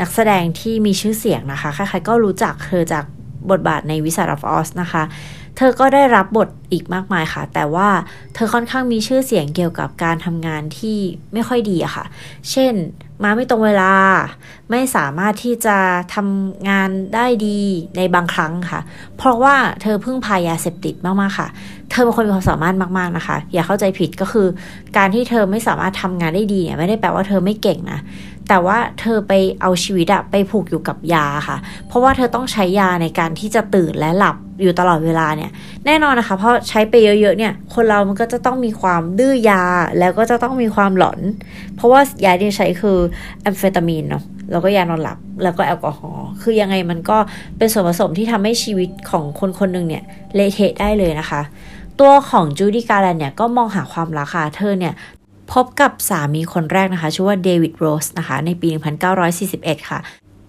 [0.01, 3.05] นักแสดงที่มีชื่อเสียงนะคะ ใครๆก็รู้จักเธอจาก
[3.51, 5.03] บทบาทในวิสัท of Oz นะคะ
[5.57, 7.89] เธอก็ได้รับบทอีกมากมายค่ะ แต่ว่า
[8.35, 10.99] เธอค่อนข้างมีชื่อเสียงเกี่ยวกับการทำงานที่
[11.33, 12.05] ไม่ค่อยดีอะค่ะ
[12.51, 12.75] เช่น
[13.23, 13.93] มาไม่ตรงเวลา
[14.71, 15.77] ไม่สามารถที่จะ
[16.15, 17.61] ทำงานได้ดี
[17.97, 18.81] ในบางครั้งค่ะ
[19.17, 21.49] เพราะว่าเธอพึ่งพายาเสพติดมากๆค่ะ
[21.91, 24.47] เธอเป็นคนมีความสามารถมากๆนะคะ อย่าเข้าใจผิดก็คือ
[24.97, 28.01] การที่เธอไม่สามารถทำงานได้ดีเนี่ยไม่ได้แปลว่าเธอไม่เก่งนะ
[28.49, 31.57] แต่ว่าเธอไปเอาชีวิตอะไปผูกอยู่กับยาค่ะ
[31.89, 35.51] เพราะว่าเธอต้องใช้ยาในการที่จะตื่นและหลับอยู่ตลอดเวลาเนี่ย
[35.87, 39.63] แน่นอนนะคะ เพราะใช้ไปเยอะๆเนี่ย คนเรามันก็จะต้องมีความดื้อยา
[39.99, 41.21] แล้วก็จะต้องมีความหลอน
[41.77, 42.99] เพราะว่ายาที่ใช้คือ
[43.43, 47.19] แอมเฟตามีนเนาะแล้วก็ยานอนหลับแล้วก็แอลกอฮอล์คือยังไงมันก็
[47.59, 51.41] เป็นส่วนผสมที่ทำให้ชีวิตของคนคนหนึ่งเนี่ยเละเทะได้เลยนะคะ
[52.01, 54.95] ตัวของจูดี้การแลนเนี่ยก็มองหาความรักค่ะ เธอเนี่ย
[55.53, 58.69] พบกับสามีคนแรกนะคะ ชื่อว่าเดวิดโรสนะคะ ในปี
[59.29, 59.99] 1941 ค่ะ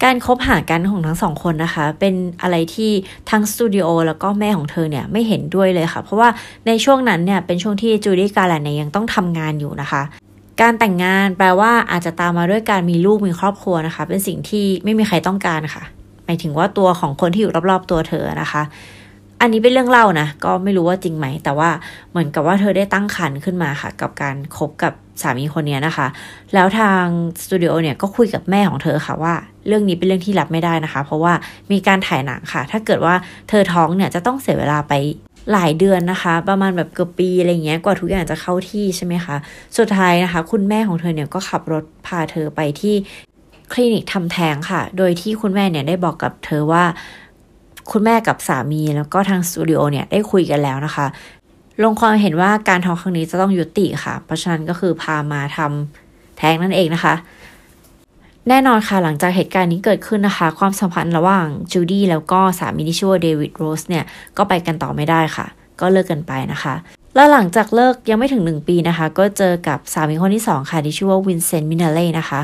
[0.04, 2.92] การคบหากันของทั้งสองคนนะคะ เป็นอะไรที่
[3.30, 6.30] ทั้งสตูดิโอแล้วก็แม่ของเธอเนี่ยไม่เห็นด้วยเลยค่ะ เพราะว่า
[6.68, 10.02] ในช่วงนั้นเนี่ยเป็นช่วงที่จูดี้การแลนเนี่ยยังต้องทำงานอยู่นะคะ
[10.62, 15.84] การแต่งงานแปลว่าอาจจะตามมาด้วยการมีลูกมีครอบครัวนะคะ เป็นสิ่งที่ไม่มีใครต้องการค่ะ
[16.26, 18.62] หมายถึงว่าตัวของคนที่อยู่รอบๆตัวเธอนะคะ
[19.42, 21.70] อันนี้เป็นเรื่องเล่านะ ก็ไม่รู้ว่าจริงไหม แต่ว่า
[22.12, 26.08] เหมือนกับว่าเธอได้ตั้งครรภ์ขึ้นมาค่ะ กับการคบกับสามีคนนี้นะคะ
[26.54, 27.04] แล้วทาง
[27.44, 29.34] สตูดิโอเนี่ยก็คุยกับแม่ของเธอค่ะว่า
[29.68, 31.34] เรื่องนี้เป็นเรื่องที่รับไม่ได้นะคะ เพราะว่า
[31.72, 33.16] มีการถ่ายหนังค่ะ ถ้าเกิดว่า
[33.50, 34.94] เธอท้องเนี่ยจะต้องเสียเวลาไป
[35.52, 39.36] หลายเดือนนะคะ ประมาณแบบเกือบปีอะไรเงี้ยกว่าทุกอย่างจะเข้าที่ใช่ไหมคะ
[39.78, 42.96] สุดท้ายนะคะ คุณแม่ของเธอเนี่ยก็ขับรถพาเธอไปที่
[43.74, 46.84] คลินิกทำแท้งค่ะ โดยที่คุณแม่เนี่ยได้บอกกับเธอว่า
[47.92, 51.06] คุณแม่กับสามีแล้วก็ทางสตูดิโอเนี่ยได้คุยกันแล้วนะคะ
[51.84, 57.14] ลงความเห็นว่าการท้องครั้งนี้จะต้องยุติค่ะ เพราะฉะนั้นก็คือพามาทำแท้งนั่นเองนะคะ
[58.48, 64.04] แน่นอนค่ะหลังจากเหตุการณ์นี้เกิดขึ้นนะคะ ความสัมพันธ์ระหว่างจูดี้แล้วก็สามีที่ชื่อว่าเดวิดโรสเนี่ย
[64.38, 65.46] ก็ไปกันต่อไม่ได้ค่ะ
[65.82, 66.76] ก็เลิกกันไปนะคะ
[67.16, 72.42] แล้วหลังจากเลิกยังไม่ถึง 1 ปีนะคะ ก็เจอกับสามีคนที่ 2 ค่ะที่ชื่อว่าวินเซนต์มินเนลลีนะคะ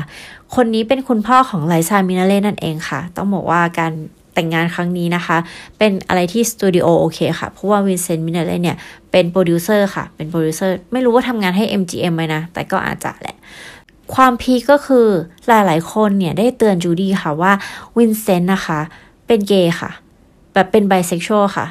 [0.54, 3.92] คนนี้เป็นคุณพ่อของไลซามินเนลลีนั่นเองค่ะ ต้องบอกว่าการ
[4.36, 5.36] แต่งงานครั้งนี้นะคะ
[5.78, 8.76] เป็นอะไรที่สตูดิโอโอเคค่ะ เพราะว่าวินเซนต์มินเนลลีเนี่ย
[9.10, 13.36] เป็นโปรดิวเซอร์ค่ะ เป็นโปรดิวเซอร์ไม่รู้ว่าทำงานให้ MGM ไหมนะ แต่ก็อาจจะแหละ
[14.14, 15.06] ความพีคก็คือ
[15.48, 17.52] หลายๆ คนเนี่ยได้เตือนจูดี้ค่ะว่า
[17.96, 18.80] วินเซนต์นะคะ
[19.26, 19.90] เป็นเกย์ค่ะ
[20.52, 21.66] แบบเป็นไบเซ็กชวลค่ะ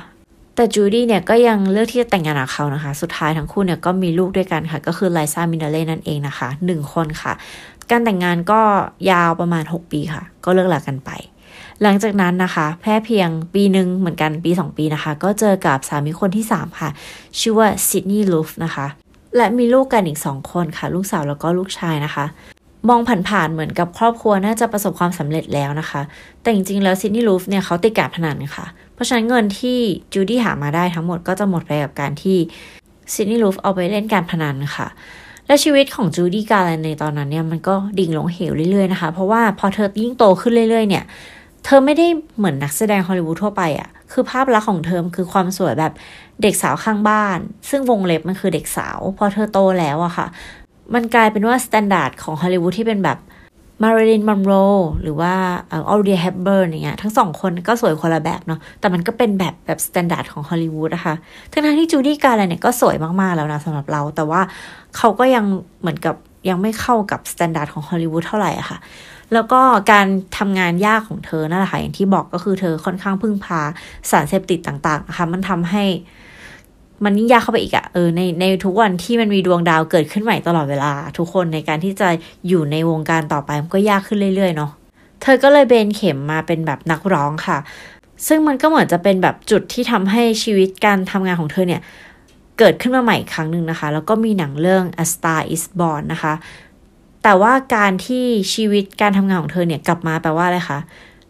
[0.56, 7.34] แต่จูดี้เนี่ยก็ยังเลือกที่จะแต่งงานกับเขานะคะ สุดท้ายทั้งคู่เนี่ยก็มีลูกด้วยกันค่ะ ก็คือไลซามินเนลลีนั่นเองนะคะหนึ่งคนค่ะ
[7.89, 8.62] การแต่งงานก็
[9.12, 11.12] ยาวประมาณ 6 ปีค่ะ ก็เลิกลากันไป
[11.84, 16.90] หลังจากนั้นนะคะแค่เพียงปีหนึ่งเหมือนกันปี 2 ปีนะคะ ก็เจอกับสามีคนที่ 3 ค่ะ
[17.40, 18.86] ชื่อว่าซิดนีย์ลูฟนะคะ
[19.38, 22.26] และมีลูกกันอีก 2 คนค่ะ ลูกสาวแล้วก็ลูกชายนะคะ
[22.90, 26.02] มองผ่านๆเหมือนกับครอบครัวน่าจะประสบความสำเร็จแล้วนะคะ
[26.42, 29.80] แต่จริงๆแล้วซิดนีย์ลูฟเนี่ยเขาติดการพนันค่ะ เพราะฉะนั้นเงินที่
[30.14, 32.38] จูดี้หามาได้ทั้งหมดก็จะหมดไปกับการที่
[33.14, 34.88] ซิดนีย์ลูฟเอาไปเล่นการพนันค่ะ
[35.48, 41.04] และชีวิตของจูดี้การ์แลนด์ในตอนนั้นเนี่ยมันก็ดิ่งลงเหวเรื่อยๆนะคะ เพราะว่าพอเธอยิ่งโตขึ้นเรื่อยๆเนี่ย
[41.67, 45.93] เธอไม่ได้เหมือนนักแสดงฮอลลีวูดทั่วไปอะ่ะ คือภาพลักษณ์ของเธอคือความสวยแบบ
[46.41, 50.28] เด็กสาวข้างบ้าน ซึ่งวงเล็บมันคือเด็กสาว พอเธอโตแล้วอะค่ะ
[50.93, 53.17] มันกลายเป็นว่า standard ของฮอลลีวูดที่เป็นแบบ
[53.84, 54.54] มาริลินมอนโร
[55.01, 55.34] หรือว่า
[55.71, 61.15] ออเดรย์ เฮปเบิร์นอย่างเงี้ยทั้งสองคนก็สวยคนละแบบเนาะแต่มันก็เป็นแบบแบบ standard ของฮอลลีวูดนะคะ
[61.51, 64.41] ทั้งๆที่จูดี้การ์แลนด์เนี่ยก็สวยมาก ๆ แล้วนะสำหรับเรา แต่ว่า
[64.97, 65.45] เขาก็ยัง
[65.82, 66.15] เหมือนกับ
[66.49, 68.78] ยังไม่เข้ากับ standard ของฮอลลีวูดเท่าไหร่อะค่ะ
[69.34, 69.62] แล้วก็
[69.92, 70.08] การ
[70.38, 73.62] ทำงานยากของเธอนั่นแหละค่ะอย่างที่บอกก็คือเธอค่อนข้างพึ่งพา
[74.10, 75.86] สารเสพติดต่างๆนะคะมันทำให้
[77.04, 82.10] มันยิ่งยากเข้าไปอีกอะเออในในทุกวันที่มันมีดวงดาวเกิดขึ้นใหม่ตลอดเวลา ทุกคนในการที่จะ
[82.48, 84.72] อยู่ในวงการต่อไปมันก็ยากขึ้นเรื่อยๆเนาะ
[85.22, 87.58] เธอก็เลยเบนเข็มมาเป็นแบบนักร้องค่ะ
[88.28, 91.82] ซึ่งมันก็เหมือนจะเป็นแบบจุดที่ทำให้ชีวิตการทำงานของเธอเนี่ย
[92.60, 96.34] เกิดขึ้นมาใหม่ครั้งหนึ่งนะคะ แล้วก็มีหนังเรื่อง A Star Is Born นะคะ
[97.28, 100.80] แต่ว่าการที่ชีวิตการทำงานของเธอเนี่ยกลับมาแปลว่าอะไรคะ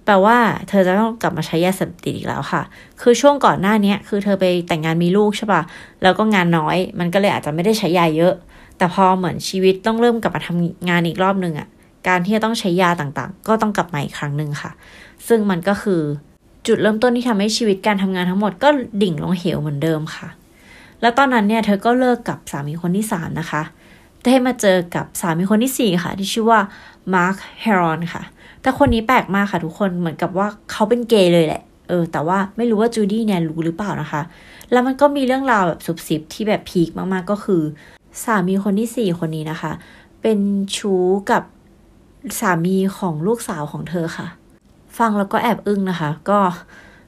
[0.05, 0.37] แปลว่า
[0.69, 2.61] เธอจะต้องกลับมาใช้ยาเสพติดอีกแล้วค่ะ
[3.01, 5.61] คือช่วงก่อนหน้านี้คือเธอไปแต่งงานมีลูกใช่ปะ
[6.03, 8.33] แล้วก็งานน้อย มันก็เลยอาจจะไม่ได้ใช้ยาเยอะ
[8.77, 11.67] แต่พอเหมือนชีวิตต้องเริ่มกลับมาทำงานอีกรอบหนึ่งอะ
[12.07, 14.71] การที่จะต้องใช้ยาต่างๆ ก็ต้องกลับมาอีกครั้งหนึ่งค่ะ
[15.27, 16.01] ซึ่งมันก็คือ
[16.67, 18.69] จุดเริ่มต้นที่ทำให้ชีวิตการทำงานทั้งหมดก็
[19.01, 20.27] ดิ่งลงเหวเหมือนเดิมค่ะ
[21.01, 23.61] แล้วตอนนั้นเนี่ยเธอก็เลิกกับสามีคนที่สามนะคะ
[24.25, 26.59] ได้มาเจอกับสามีคนที่สี่ค่ะ ที่ชื่อว่า
[27.13, 28.23] มาร์คเฮรอนค่ะ
[28.61, 34.21] แต่คนนี้แปลกมากค่ะทุกคนเหมือนกับว่าเขาเป็นเกย์เลยแหละ เออ แต่ว่าไม่รู้ว่าจูดี้เนี่ยรู้หรือเปล่านะคะ
[34.71, 37.61] แล้วมันก็มีเรื่องราวแบบซุบซิบที่แบบพีคมากๆก็คือ
[38.23, 39.71] สามีคนที่สี่คนนี้นะคะ
[40.21, 40.39] เป็น
[40.77, 41.43] ชู้กับ
[42.39, 44.27] สามีของลูกสาวของเธอค่ะ
[44.97, 46.39] ฟังแล้วก็แอบอึ้งนะคะ ก็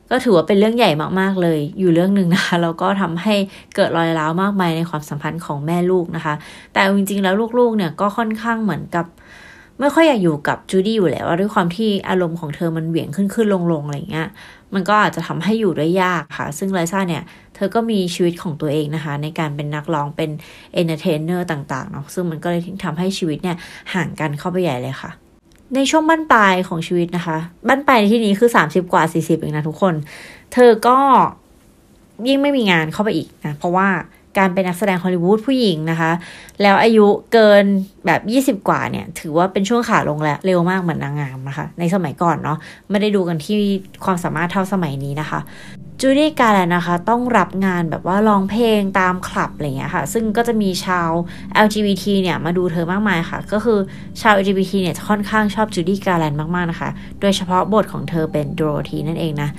[0.10, 3.36] ก็ถือว่าเป็นเรื่องใหญ่มากๆเลย อยู่เรื่องหนึ่งนะคะแล้วก็ทำให้
[3.76, 6.34] เกิดรอยร้าวมากมายในความสัมพันธ์ของแม่ลูกนะคะ
[6.74, 9.06] แต่จริงๆแล้วลูกๆเนี่ยก็ค่อนข้างเหมือนกับ
[9.80, 14.28] ไม่ค่อยอยากอยู่กับจูดี้อยู่แล้วด้วยความที่อารมณ์ของเธอมันเหวี่ยงขึ้นขึ้นลงลงอะไรเงี้ย
[14.74, 17.24] มันก็อาจจะทำให้อยู่ด้วยยากค่ะ ซึ่งไลซ่าเนี่ย
[17.56, 20.30] เธอก็มีชีวิตของตัวเองนะคะ ในการเป็นนักร้องเป็น
[20.74, 23.58] entertainer ต่างๆเนาะซึ่งมันก็เลยทำให้ชีวิตเนี่ย
[23.94, 25.27] ห่างกันเข้าไปใหญ่เลยค่ะ
[25.76, 29.94] ในช่วงบั้นปลายของชีวิตนะคะ บั้นปลายในที่นี้คือ30กว่า40เองนะทุกคน
[30.54, 30.98] เธอก็
[32.28, 33.88] ยิ่งไม่มีงานเข้าไปอีกนะ เพราะว่า
[34.38, 36.12] การเป็นนักแสดงฮอลลีวูดผู้หญิงนะคะ
[36.62, 37.64] แล้วอายุเกิน
[38.06, 38.22] แบบ
[38.62, 42.58] 20 กว่าเนี่ย ถือว่าเป็นช่วงขาลงแล้วเร็วมากเหมือนนางงามนะคะ ในสมัยก่อนเนาะ
[42.90, 43.58] ไม่ได้ดูกันที่
[44.06, 45.40] ความสามารถเท่าสมัยนี้นะคะ
[46.02, 51.10] จูดี้การแลนนะคะ ต้องรับงานแบบว่าร้องเพลงตามคลับอะไรเงี้ยค่ะ ซึ่งก็จะมีชาว
[51.66, 53.80] LGBT เนี่ยมาดูเธอมากมายค่ะ ก็คือ
[54.22, 56.90] ชาว LGBT เนี่ยจะค่อนข้างชอบจูดี้การแลนมากๆนะคะ
[57.22, 59.50] โดยเฉพาะบทของเธอเป็นโดโรธีนั่นเองนะ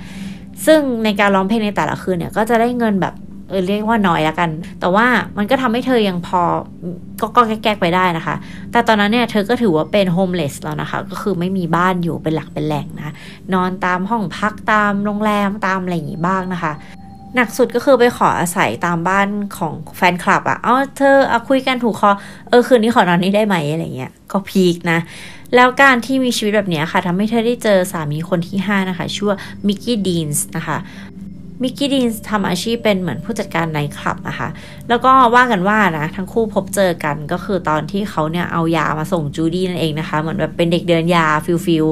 [0.65, 3.13] ซึ่งในการร้องเพลงในแต่ละคืนเนี่ย ก็จะได้เงินแบบ
[3.49, 5.05] เออเรียกว่าน้อยละกัน แต่ว่า
[5.37, 6.41] มันก็ทำให้เธอยังพอ
[7.21, 8.35] ก็ก็แก้ไปได้นะคะ
[8.71, 13.13] แต่ตอนนั้นเนี่ยเธอก็ถือว่าเป็นโฮมเลสแล้วนะคะ ก็คือไม่มีบ้านอยู่เป็นหลักเป็นแหล่งนะ
[13.53, 16.73] นอนตามห้องพักตามโรงแรมตามอะไรอย่างงี้บ้างนะคะ
[17.35, 22.11] หนักสุดก็คือไปขออาศัยตามบ้านของแฟนคลับอะ่ะอ๋อเธอเอาคุยกันถูกคอ
[22.49, 24.99] เออคืนนี้ขอนอนนี้ได้ไหมอะไรเงี้ย ก็พีคนะ
[25.55, 30.77] แล้วการที่มีชีวิตแบบนี้ค่ะทำให้เธอได้เจอสามีคนที่ 5 นะคะ ชื่อว่ามิกกี้ดีนส์นะคะ
[31.63, 34.49] มิกกี้ดีนส์ทำอาชีพเป็นเหมือนผู้จัดการไนต์คลับนะคะ
[34.89, 41.85] แล้วก็ว่ากันว่านะ ทั้งคู่พบเจอกันก็คือตอนที่เขาเนี่ยเอายามาส่งจูดี้นั่นเองนะคะ เหมือนแบบเป็นเด็กเดินยา feel feel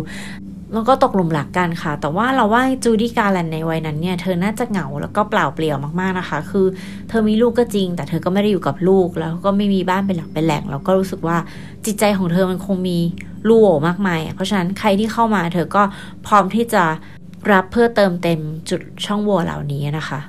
[0.74, 6.66] แล้วก็ตกหลุมรักกันค่ะ แต่ว่าเราว่าจูดี้การ์แลนด์ในวัยนั้นเนี่ย เธอน่าจะเหงาแล้วก็เปล่าเปลี่ยวมากๆนะคะ คือ
[7.10, 11.38] เธอมีลูกก็จริง แต่เธอก็ไม่ได้อยู่กับลูก แล้วก็ไม่มีบ้านเป็นหลักเป็นแหล่ง แล้วก็รู้สึกว่า
[11.86, 12.98] จิตใจของเธอมันคงมี
[13.48, 15.84] รูโหว่มากมาย เพราะฉะนั้นใครที่เข้ามาเธอก็
[16.28, 16.84] พร้อมที่จะ
[17.52, 20.20] รับเพื่อเติมเต็มจุดช่องโหว่เหล่านี้นะคะ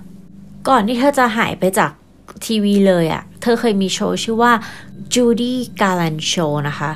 [0.68, 1.90] ก่อนที่เธอจะหายไปจาก
[2.46, 4.52] ทีวีเลยอะ่ะ เธอเคยมีโชว์ชื่อว่า
[5.14, 6.90] Judy Garland Show นะคะ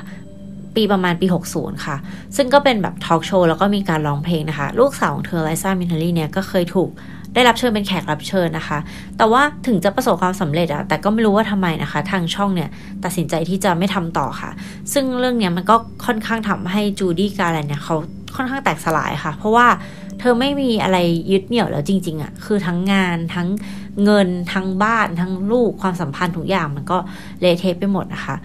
[0.75, 1.97] ปีประมาณปี 60 ค่ะ
[2.35, 6.89] ซึ่งก็เป็นแบบทอล์กโชว์แล้วก็มีการร้องเพลงนะคะ ลูกสาวของเธอไลซ่ามินเทารีเนี่ยก็เคยถูก
[7.33, 8.79] ได้รับเชิญเป็นแขกรับเชิญนะคะ
[9.17, 12.69] แต่ว่าถึงจะประสบความสำเร็จอะแต่ก็ไม่รู้ว่าทำไมนะคะ ทางช่องเนี่ย
[13.03, 14.51] ตัดสินใจที่จะไม่ทำต่อค่ะ
[14.93, 17.95] ซึ่งเรื่องเนี้ยมันก็ค่อนข้างทำให้จูดี้การแลนเนี่ยเขา
[18.35, 19.67] ค่อนข้างแตกสลายค่ะ เพราะว่า
[20.25, 20.97] เธอไม่มีอะไร
[21.31, 23.47] ยึดเหนี่ยวแล้วจริง ๆอะคือทั้งงานทั้ง
[24.03, 26.97] เงินทั้งบ้านทั้งลูกความสัมพันธ์ทุกอย่างมันก็
[27.39, 28.35] เละเทะไปหมดนะคะ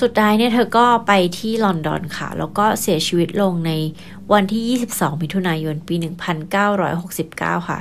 [0.00, 3.72] สุดท้ายเนี่ยเธอก็ไปที่ลอนดอนค่ะ แล้วก็เสียชีวิตลงใน
[4.32, 4.62] วันที่
[4.96, 5.94] 22 มิถุนายน ปี
[6.82, 7.78] 1969 ค่ะ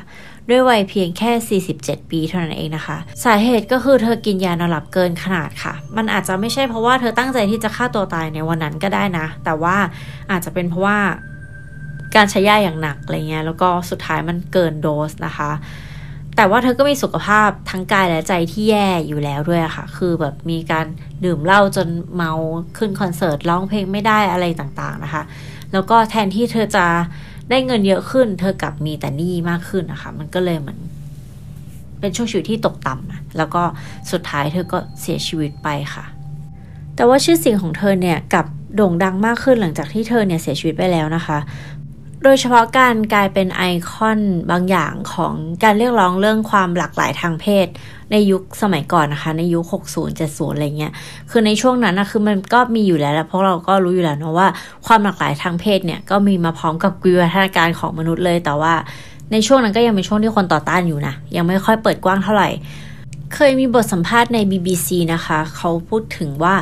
[0.50, 9.78] ด้วยวัยเพียงแค่ 47 ปีเท่านั้นเองนะคะ สาเหตุก็คือเธอกินยานอนหลับเกินขนาดค่ะ มันอาจจะไม่ใช่เพราะว่าเธอตั้งใจที่จะฆ่าตัวตายในวันนั้นก็ได้นะ แต่ว่า
[10.32, 11.00] อาจจะเป็นเพราะว่า
[12.16, 15.52] การใช้ยาอย่างหนักอะไรเงี้ยแล้วก็สุดท้ายมันเกินโดสนะคะ
[16.36, 20.86] แต่ว่าเธอก็มีสุขภาพทั้งกายและใจที่แย่อยู่แล้วด้วยค่ะ คือแบบมีการ
[21.26, 22.32] ดื่มเหล้าจนเมา
[22.78, 25.24] ขึ้นคอนเสิร์ตร้องเพลงไม่ได้อะไรต่างๆนะคะ
[25.74, 26.86] แล้วก็แทนที่เธอจะ
[27.50, 30.80] ได้เงินเยอะขึ้น เธอกลับมีแต่หนี้มากขึ้นนะคะ มันก็เลยเหมือน
[32.00, 33.64] เป็นช่วงชีวิตที่ตกต่ำแล้วก็
[34.12, 36.06] สุดท้ายเธอก็เสียชีวิตไปค่ะ
[36.96, 38.46] แต่ว่าชื่อเสียงของเธอเนี่ยกับ
[38.76, 41.38] โด่งดังมากขึ้นหลังจากที่เธอเนี่ยเสียชีวิตไปแล้วนะคะ
[42.24, 44.20] โดยเฉพาะการกลายเป็นไอคอน
[44.52, 47.68] บางอย่างของการเรียกร้องเรื่องความหลากหลายทางเพศ
[48.12, 50.94] ในยุคสมัยก่อนนะคะ ในยุค 60 70 อะไรเงี้ย
[51.30, 54.48] คือในช่วงนั้นนะคือมันก็มีอยู่แล้วและเพราะเราก็รู้อยู่แล้วเนะว่า
[54.88, 58.74] ความหลากหลายทางเพศเนี่ยก็มีมาพร้อมกับวิวัฒนาการของมนุษย์เลยแต่ว่า
[59.32, 62.50] ในช่วงนั้นก็ยังเป็นช่วงที่คนต่อต้านอยู่นะ ยังไม่ค่อยเปิดกว้างเท่าไหร่
[63.36, 66.56] เคยมีบทสัมภาษณ์ใน BBC นะคะ เขาพูดถึงว่า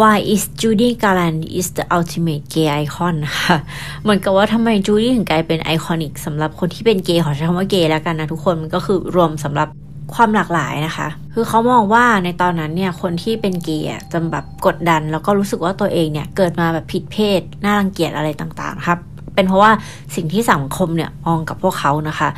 [0.00, 3.56] why is Judy Garland is the ultimate gay icon นะคะ
[4.02, 9.68] เหมือนกับว่าทำไมจูดี้ถึงกลายเป็นไอคอนิกสำหรับคนที่เป็นเกย์ขอใช้คำว่าเกย์แล้วกันนะทุกคน มันก็คือรวมสำหรับ
[10.14, 18.98] ความหลากหลายนะคะ คือเขามองว่าในตอนนั้นเนี่ย คนที่เป็นเกย์จะแบบกดดัน แล้วก็รู้สึกว่าตัวเองเนี่ย เกิดมาแบบผิดเพศ น่ารังเกียจอะไรต่างๆ ครับ
[19.34, 19.70] เป็นเพราะว่า
[20.14, 22.28] สิ่งที่สังคมเนี่ยมองกับพวกเขานะคะ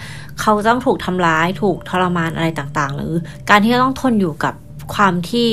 [0.40, 3.12] เขาต้องถูกทำร้ายถูกทรมานอะไรต่างๆ หรือ
[3.50, 4.54] การที่จะต้องทนอยู่กับ
[4.94, 5.48] ความที่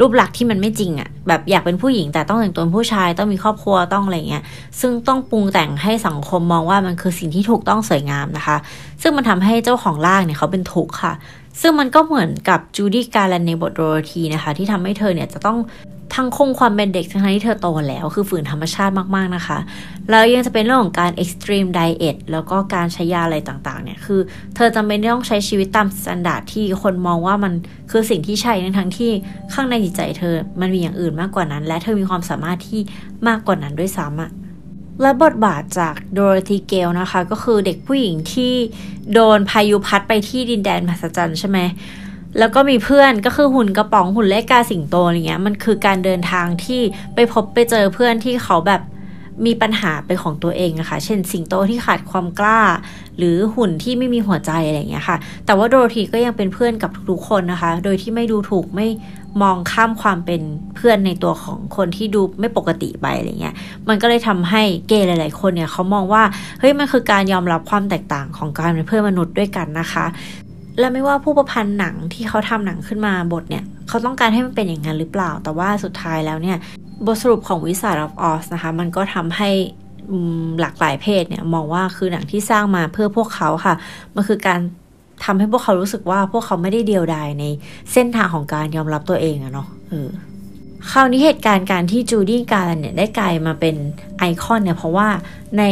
[0.00, 4.42] รูปลักษณ์ที่มันไม่จริงอะ่ะแบบอยากเป็นผู้หญิงแต่ต้องแต่งตัวเป็นผู้ชายต้องมีครอบครัวต้องอะไรเงี้ย
[4.80, 8.56] ซึ่งต้องปรุงแต่งให้สังคมมองว่ามันคือสิ่งที่ถูกต้องสวยงามนะคะ
[9.02, 11.12] ซึ่งมันทำให้เจ้าของร่างเนี่ยเขาเป็นทุกข์ค่ะ
[11.60, 15.58] ซึ่งมันก็เหมือนกับจูดี้การแลนในบทโรโรธีนะคะ ที่ทำให้เธอเนี่ยจะต้อง
[16.14, 19.58] ทั้งคงความเป็นเด็กทั้งที่เธอโตแล้วคือฝืนธรรมชาติมากๆนะคะ
[20.10, 24.20] แล้วยังจะเป็นเรื่องของการ extreme diet แล้วก็การใช้ยาอะไรต่างๆเนี่ยคือ
[24.56, 27.52] เธอจำเป็นต้องใช้ชีวิตตาม standard ที่คนมองว่ามัน
[27.90, 29.10] คือสิ่งที่ใช่ทั้งที่
[29.54, 32.80] ข้างในจิตใจเธอมันมีอย่างอื่นมากกว่านั้น และเธอมีความสามารถที่
[33.28, 34.30] มากกว่านั้นด้วยซ้ำอะ
[35.02, 38.52] และบทบาทจากโดโรธีเกลนะคะ ก็คือเด็กผู้หญิงที่
[39.14, 41.58] โดนพายุพัดไปที่ดินแดนมหัศจรรย์ใช่ไหม
[42.38, 46.80] แล้วก็มีเพื่อนก็คือหุ่นกระป๋องหุ่นเล็กกาสิงโตอะไรเงี้ยมันคือการเดินทางที่
[47.14, 48.82] ไปพบไปเจอเพื่อนที่เขาแบบ
[49.46, 52.60] มีปัญหาเป็นของตัวเองอะค่ะเช่นสิงโตที่ขาดความกล้า
[53.18, 55.16] หรือหุ่นที่ไม่มีหัวใจอะไรเงี้ยค่ะ
[55.46, 58.88] แต่ว่าโดโรธีก็ยังเป็นเพื่อนกับทุกๆคนนะคะ โดยที่ไม่ดูถูกไม่
[59.42, 60.42] มองข้ามความเป็น
[60.76, 63.54] เพื่อนในตัวของคนที่ดูไม่ปกติไปอะไรเงี้ย
[63.88, 66.22] มันก็เลยทำให้เกย์หลายๆคนเนี่ยเขามองว่า
[66.60, 70.06] เฮ้ยมันคือการยอมรับความแตกต่างของการเป็นเพื่อนมนุษย์ด้วยกันนะคะ
[70.78, 76.56] และไม่ว่าผู้ประพันธ์หนังที่เขาทำหนังขึ้นมาบทเนี่ย เขาต้องการให้มันเป็นอย่างนั้นหรือเปล่า แต่ว่าสุดท้ายแล้วเนี่ย
[77.06, 79.50] บทสรุปของวิสา of Oz นะคะ มันก็ทำให้
[80.60, 83.74] หลากหลายเพศเนี่ย มองว่าคือหนังที่สร้างมาเพื่อพวกเขาค่ะ
[84.14, 84.60] มันคือการ
[85.24, 87.44] ทำให้พวกเขารู้สึกว่าพวกเขาไม่ได้เดียวดายใน
[87.92, 90.08] เส้นทางของการยอมรับตัวเองอะเนาะเออ
[90.90, 93.76] คราวนี้เหตุการณ์การที่จูดี้การเนี่ยได้กลายมาเป็น
[94.18, 95.08] ไอคอนเนี่ยเพราะว่า
[95.58, 95.64] ใน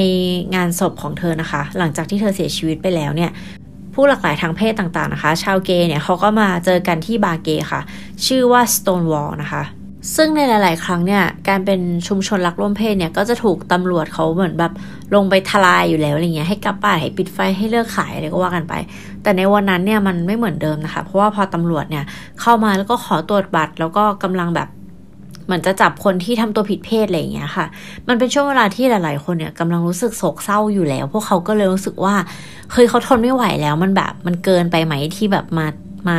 [0.54, 3.30] งานศพของเธอนะคะ หลังจากที่เธอเสียชีวิตไปแล้วเนี่ย
[4.02, 7.80] ผู้หลากหลายทางเพศต่างๆนะคะ ชาวเกย์เนี่ยเขาก็มาเจอกันที่บาร์เกย์ค่ะ
[8.26, 9.62] ชื่อว่า Stonewall นะคะ
[10.16, 14.72] ซึ่งในหลาย ๆ ครั้งเนี่ย การเป็นชุมชนรักร่วมเพศเนี่ย ก็จะถูกตำรวจเขาเหมือนแบบ
[15.14, 18.74] ลงไปทลายอยู่แล้วอะไรเงี้ยให้กลับบ้านให้ปิดไฟให้เลิกขายอะไรก็ว่ากันไป
[19.22, 22.04] แต่ในวันนั้นเนี่ยมันไม่เหมือนเดิมนะคะ เพราะว่าพอตำรวจเนี่ย
[22.40, 24.68] เข้ามาแล้วก็ขอตรวจบัตรแล้วก็กำลังแบบ
[25.50, 27.66] เหมือนจะจับคนที่ทำตัวผิดเพศอะไรอย่างเงี้ยค่ะ
[28.08, 32.14] มันเป็นช่วงเวลาที่หลาย ๆ คนเนี่ยกำลังรู้สึกโศกเศร้าอยู่แล้ว พวกเขาก็เลยรู้สึกว่า
[32.72, 35.66] เฮ้ยเขาทนไม่ไหวแล้ว มันแบบมันเกินไปไหมที่แบบมา
[36.08, 36.18] มา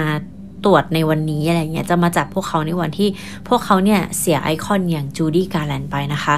[0.65, 3.09] ตรวจในวันนี้อะไรเงี้ยจะมาจับพวกเขาในวันที่
[3.47, 6.35] พวกเขาเนี่ยเสียไอคอนอย่างจูดี้การแลนไปนะคะ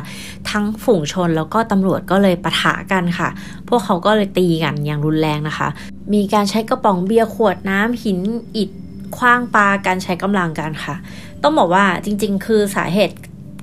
[0.49, 3.29] ทั้งฝูงชนแล้วก็ตำรวจก็เลยปะทะกันค่ะ
[3.69, 5.67] พวกเขาก็เลยตีกันอย่างรุนแรงนะคะ
[6.13, 8.19] มีการใช้กระป๋องเบียร์ขวดน้ำหิน
[8.55, 8.69] อิฐ
[9.17, 10.95] คว้างปาการใช้กำลังกันค่ะ
[11.43, 13.15] ต้องบอกว่าจริง ๆ คือสาเหตุ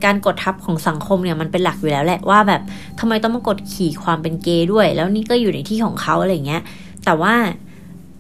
[0.05, 2.63] การกดทับของสังคมเนี่ยมันเป็นหลักอยู่แล้วแหละว่าแบบ
[3.01, 6.63] ทำไมต้องมากดขี่ความเป็นเกย์ด้วย แล้วนี่ก็อยู่ในที่ของเขาอะไรเงี้ย
[7.05, 7.35] แต่ว่า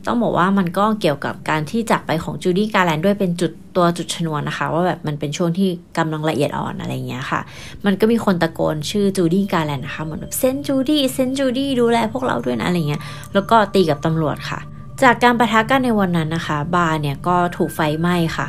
[0.06, 5.68] ต้องบอกว่ามันก็เกี่ยวกับการที่จากไปของจูดี้การ์แลนด์ด้วยเป็นจุดตัวจุดชนวนนะคะ ว่าแบบมันเป็นช่วงที่
[5.98, 7.40] กำลังละเอียดอ่อนอะไรเงี้ยค่ะ
[7.86, 13.02] มันก็มีคนตะโกนชื่อจูดี้การ์แลนด์นะคะเหมือนแบบ Saint จูดี้ Saint จูดี้ดูแลพวกเราด้วยนะอะไรเงี้ย
[13.34, 14.60] แล้วก็ตีกับตำรวจค่ะ
[15.02, 18.48] จากการประทะกันในวันนั้นนะคะ บาร์เนี่ยก็ถูกไฟไหม้ค่ะ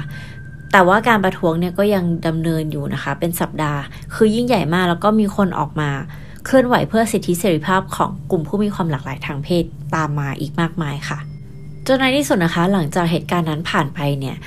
[0.72, 3.82] แต่ว่าการประท้วงเนี่ยก็ยังดำเนินอยู่นะคะ เป็นสัปดาห์
[4.14, 5.90] คือยิ่งใหญ่มากแล้วก็มีคนออกมา
[6.46, 9.64] เคลื่อนไหวเพื่อสิทธิเสรีภาพของกลุ่มผู้มีความหลากหลายทางเพศ
[9.96, 11.18] ตามมาอีกมากมายค่ะ
[11.88, 14.38] จนในที่สุดนะคะ หลังจากเหตุการณ์นั้นผ่านไปเนี่ย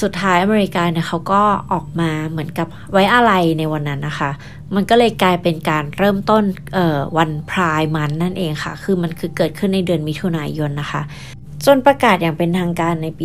[0.00, 4.30] สุดท้ายอเมริกาเนี่ยเขาก็ออกมาเหมือนกับไว้อะไรในวันนั้นนะคะ
[4.74, 6.42] มันก็เลยกลายเป็นการเริ่มต้น
[7.18, 11.02] วันพรายมันนั่นเองค่ะ คือมันคือเกิดขึ้นในเดือนมิถุนายนนะคะ
[11.66, 13.24] จนประกาศอย่างเป็นทางการในปี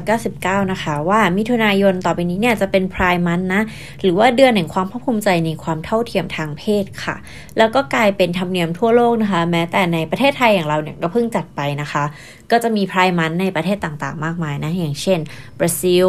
[0.00, 3.62] 1999 นะคะว่ามิถุนายนต่อไปนี้เนี่ยจะเป็นพรายมันนะ
[4.02, 7.16] หรือว่าเดือนแห่งความภาคภูมิใจในความเท่าเทียมทางเพศค่ะ
[7.58, 12.04] แล้วก็กลายเป็นธรรมเนียมทั่วโลกนะคะ แม้แต่ในประเทศไทยอย่างเราเนี่ยก็เพิ่งจัดไปนะคะ
[12.50, 15.18] ก็จะมีพรายมันในประเทศต่างๆ มากมายนะ อย่างเช่น
[15.58, 16.08] บราซิล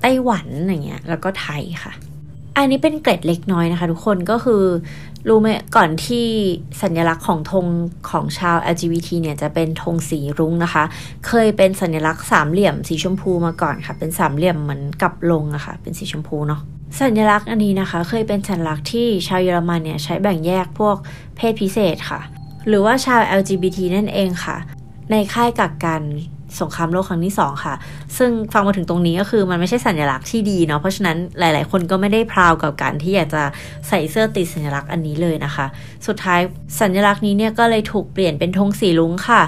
[0.00, 1.92] ไต้หวันอย่างเงี้ยแล้วก็ไทยค่ะ
[2.56, 4.62] อันนี้เป็นเกร็ดเล็กน้อยนะคะทุกคนก็คือ
[5.28, 6.26] รู้ไหมก่อนที่
[6.82, 7.66] สัญลักษณ์ของธง
[8.10, 10.84] ของชาว LGBT เนี่ยจะเป็นธงสีรุ้งนะคะ
[11.26, 16.60] เคยเป็นสัญลักษณ์สามเหลี่ยมสีชมพูมาก่อนค่ะ เป็นสามเหลี่ยมเหมือนกับลงอะคะ่ะ เป็นสีชมพูเนาะ
[17.00, 20.96] สัญลักษณ์อันนี้นะคะ เคยเป็นสัญลักษณ์ที่ชาวเยอรมันเนี่ยใช้แบ่งแยกพวก
[21.36, 22.20] เพศพิเศษค่ะ
[22.68, 24.56] หรือว่าชาว LGBT นั่นเองค่ะ
[25.10, 26.02] ในค่ายกักกัน
[26.60, 27.74] สงครามโลกครั้งที่2ค่ะ
[28.18, 33.42] ซึ่งฟังมาถึงตรงนี้ก็คือมันไม่ใช่สัญลักษณ์ที่ดีเนาะเพราะฉะนั้นหลาย ๆ คนก็ไม่ได้พราวกับการที่อยากจะ
[33.88, 35.66] ใส่เสื้อติดสัญลักษณ์อันนี้เลยนะคะ
[36.06, 36.40] สุดท้าย
[36.80, 39.42] สัญลักษณ์นี้เนี่ยก็เลยถูกเปลี่ยนเป็นธงสีลุงค่ะ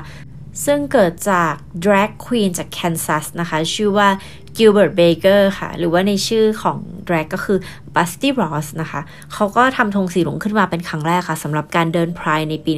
[0.64, 1.52] ซึ่งเกิดจาก
[1.84, 4.08] drag queen จากแคนซัสนะคะ ชื่อว่า
[4.56, 7.58] Gilbert Baker ค่ะ หรือว่าในชื่อของ drag ก็คือ
[7.94, 9.00] Busty Ross นะคะ
[9.32, 12.72] เขาก็ทำธงสีลุงขึ้นมาเป็นครั้งแรกค่ะสำหรับการเดินพรายในปี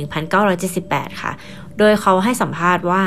[0.58, 1.32] 1978 ค่ะ
[1.78, 3.02] โดยเขาให้สัมภาษณ์ว่า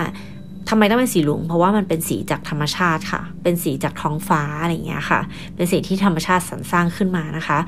[0.72, 5.20] ทำไมต้องเป็นสีลุง เพราะว่ามันเป็นสีจากธรรมชาติค่ะ เป็นสีจากท้องฟ้าอะไรเงี้ยค่ะ
[5.56, 7.60] เป็นสีที่ธรรมชาติสรรสร้างขึ้นมานะคะ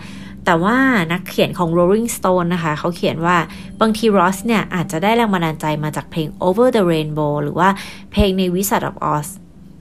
[0.45, 0.77] แต่ว่า
[1.11, 3.37] นักเขียนของ Rolling Stone นะคะ เขาเขียนว่า
[3.81, 7.69] บางที Ross เนี่ย อาจจะได้แรงบันดาลใจมาจากเพลง Over the Rainbow หรือว่า
[8.11, 9.27] เพลงใน Wizard of Oz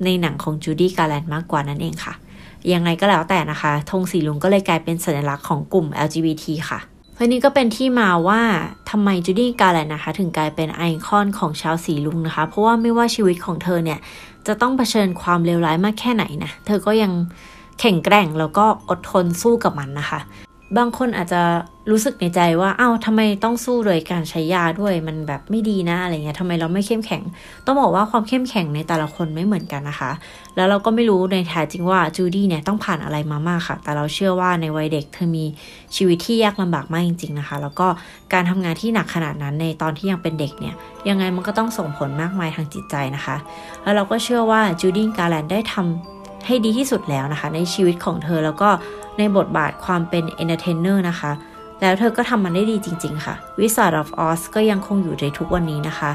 [0.04, 2.14] ในหนังของ Judy Garland มากกว่านั่นเองค่ะ
[2.72, 6.80] ยังไงก็แล้วแต่นะคะธงสีลุงก็เลยกลายเป็นสัญลักษณ์ของกลุ่ม LGBT ค่ะ
[7.20, 8.42] และนี่ก็เป็นที่มาว่า
[8.90, 13.98] ทำไมจูดี้กาแลนนะคะ ถึงกลายเป็นไอคอนของชาวสีลุงนะคะ เพราะว่าไม่ว่าชีวิตของเธอเนี่ย
[14.46, 17.12] จะต้องเผชิญความเลวร้ายมากแค่ไหนนะ เธอก็ยัง
[17.80, 20.20] แข็งแกร่งแล้วก็อดทนสู้กับมันนะคะ
[20.78, 21.42] บางคนอาจจะ
[21.90, 27.22] รู้สึกในใจว่าอ้าวทำไมต้องสู้โดยการใช้ยาด้วยมันแบบไม่ดีนะอะไรเงี้ยทำไมเราไม่เข้มแข็ง
[27.66, 30.10] ต้องบอกว่าความเข้มแข็งในแต่ละคนไม่เหมือนกันนะคะ
[30.56, 35.44] แล้วเราก็ไม่รู้ในแท้จริงว่าจูดี้เนี่ยต้องผ่านอะไรมามากค่ะ แต่เราเชื่อว่าในวัยเด็กเธอมี
[35.96, 37.86] ชีวิตที่ยากลำบากมากจริง ๆนะคะ แล้วก็
[38.32, 40.74] การทำงานที่หนักขนาดนั้นในตอนที่ยังเป็นเด็กเนี่ย
[41.08, 43.36] ยังไงมันก็ต้องส่งผลมากมายทางจิตใจนะคะ
[43.82, 48.68] แล้วเราก็เชื่อว่าจูดี้การ์แลนด์ได้ทำ ให้ดีที่สุดแล้วนะคะ ในชีวิตของเธอแล้วก็
[49.18, 51.32] ในบทบาทความเป็น entertainer นะคะ
[51.80, 56.10] แล้วเธอก็ทำมันได้ดีจริง ๆ ค่ะ Wizard of Oz ก็ยังคงอยู่ในทุกวันนี้นะคะ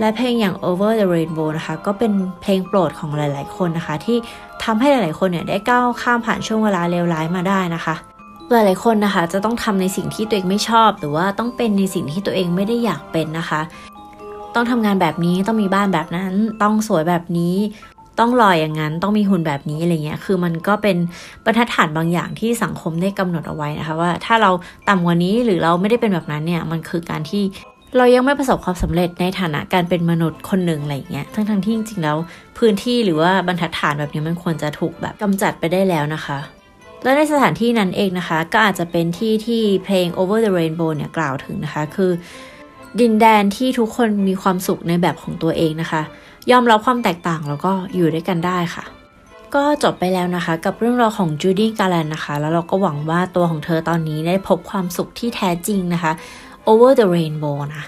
[0.00, 4.16] และเพลงอย่าง Over the Rainbow นะคะ ก็เป็นเพลงโปรดของหลาย ๆ คนนะคะ ที่
[4.64, 7.94] ทำให้หลาย ๆ คนเนี่ยได้ก้าวข้ามผ่านช่วงเวลาเลวร้ายมาได้นะคะ
[8.50, 13.60] หลายๆคนนะคะจะต้องทำในสิ่งที่ตัวเองไม่ชอบ หรือว่าต้องเป็นในสิ่งที่ตัวเองไม่ได้อยากเป็นนะคะ
[14.54, 17.56] ต้องทำงานแบบนี้ต้องมีบ้านแบบนั้น ต้องสวยแบบนี้
[18.18, 20.96] ต้องลอยอย่างนั้นต้องมีหุ่นแบบนี้อะไรเงี้ยคือมันก็เป็น
[21.44, 24.50] บรรทัดฐานบางอย่างที่สังคมได้กำหนดเอาไว้นะคะว่าถ้าเรา
[24.88, 27.42] ต่ำกว่านี้หรือเราไม่ได้เป็นแบบนั้นเนี่ยมันคือการที่
[27.96, 32.16] เรายังไม่ประสบความสำเร็จในฐานะการเป็นมนุษย์คนหนึ่งอะไรเงี้ยทั้งทั้งที่จริงๆแล้ว
[32.58, 36.38] พื้นที่หรือว่าบรรทัดฐานแบบนี้มันควรจะถูกแบบกำจัดไปได้แล้วนะคะ
[37.04, 42.10] และในสถานที่นั้นเองนะคะ ก็อาจจะเป็นที่ที่เพลง Over the Rainbow เนี่ยกล่าวถึงนะคะ คือ
[43.00, 46.02] ดินแดนที่ทุกคนมีความสุขในแบบของตัวเองนะคะ
[46.50, 48.84] ยอมรับความแตกต่างแล้วก็อยู่ด้วยกันได้ค่ะ
[49.54, 56.12] ก็จบไปแล้วนะคะ กับเรื่องราวของจูดี้การแลนนะคะ แล้วเราก็หวังว่าตัวของเธอตอนนี้ได้พบความสุขที่แท้จริงนะคะ
[56.70, 57.84] over the rainbow นะ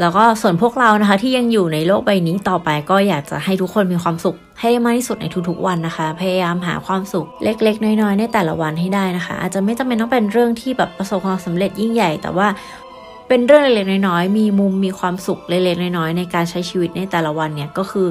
[0.00, 12.48] แล้วก็ส่วนพวกเรานะคะที่ยังอยู่ในโลกใบนี้ต่อไปก็อยากจะให้ทุกคนมีความสุขให้มากที่สุดในทุกๆวันนะคะ พยายามหาความสุขเล็ก ๆ น้อยๆในแต่ละวันให้ได้นะคะ อาจจะไม่จำเป็นต้องเป็นเรื่องที่แบบประสบความสำเร็จยิ่งใหญ่ แต่ว่า
[13.34, 18.06] เป็นเรื่องเล็กๆน้อยๆ มีมุมมีความสุขเล็กๆน้อยๆ ในการใช้ชีวิตในแต่ละวันเนี่ยก็คือ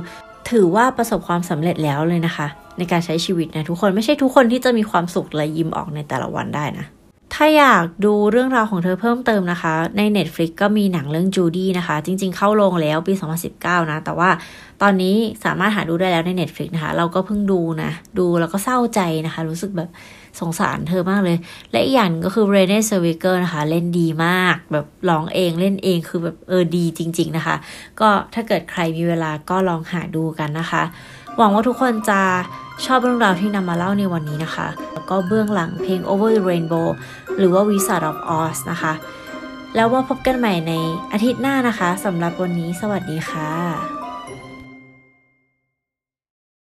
[0.50, 6.86] ถือว่าประสบความสำเร็จแล้วเลยนะคะ ในการใช้ชีวิตนะทุกคนไม่ใช่ทุกคนที่จะมีความสุขและยิ้มออกในแต่ละวันได้นะ
[7.36, 13.14] ถ้ถ้าอยากดูเรื่องราวของเธอเพิ่มเติมนะคะ ใน Netflix ก็มีหนังเรื่องจูดี้นะคะ จริงๆเข้าโรงแล้วปี
[13.52, 14.30] 2019 นะ แต่ว่า
[14.82, 15.16] ตอนนี้
[15.46, 19.90] สามารถหาดูได้แล้วใน Netflix นะคะ เราก็เพิ่งดูนะ ดูแล้วก็เศร้าใจนะคะ รู้สึกแบบ
[20.40, 21.38] สงสารเธอมากเลย
[21.72, 27.56] และอีกอย่างก็คือเรเน่เซลล์วีเกอร์นะคะ เล่นดีมาก แบบร้องเองเล่นเองคือแบบเออดีจริง ๆนะคะ
[28.00, 30.84] ก็ถ้าเกิดใครมีเวลาก็ลองหาดูกันนะคะ
[31.38, 32.22] หวังว่าทุกคนจะ
[32.86, 36.88] ชอบเรื่องราวที่นำมาเล่าในวันนี้นะคะ แล้วก็เบื้องหลังเพลง Over the Rainbow
[37.38, 38.94] หรือว่า Wizard of Oz นะคะ
[39.76, 40.74] แล้วมาพบกันใหม่ใน
[41.14, 44.01] อาทิตย์หน้านะคะสำหรับวันนี้สวัสดีค่ะ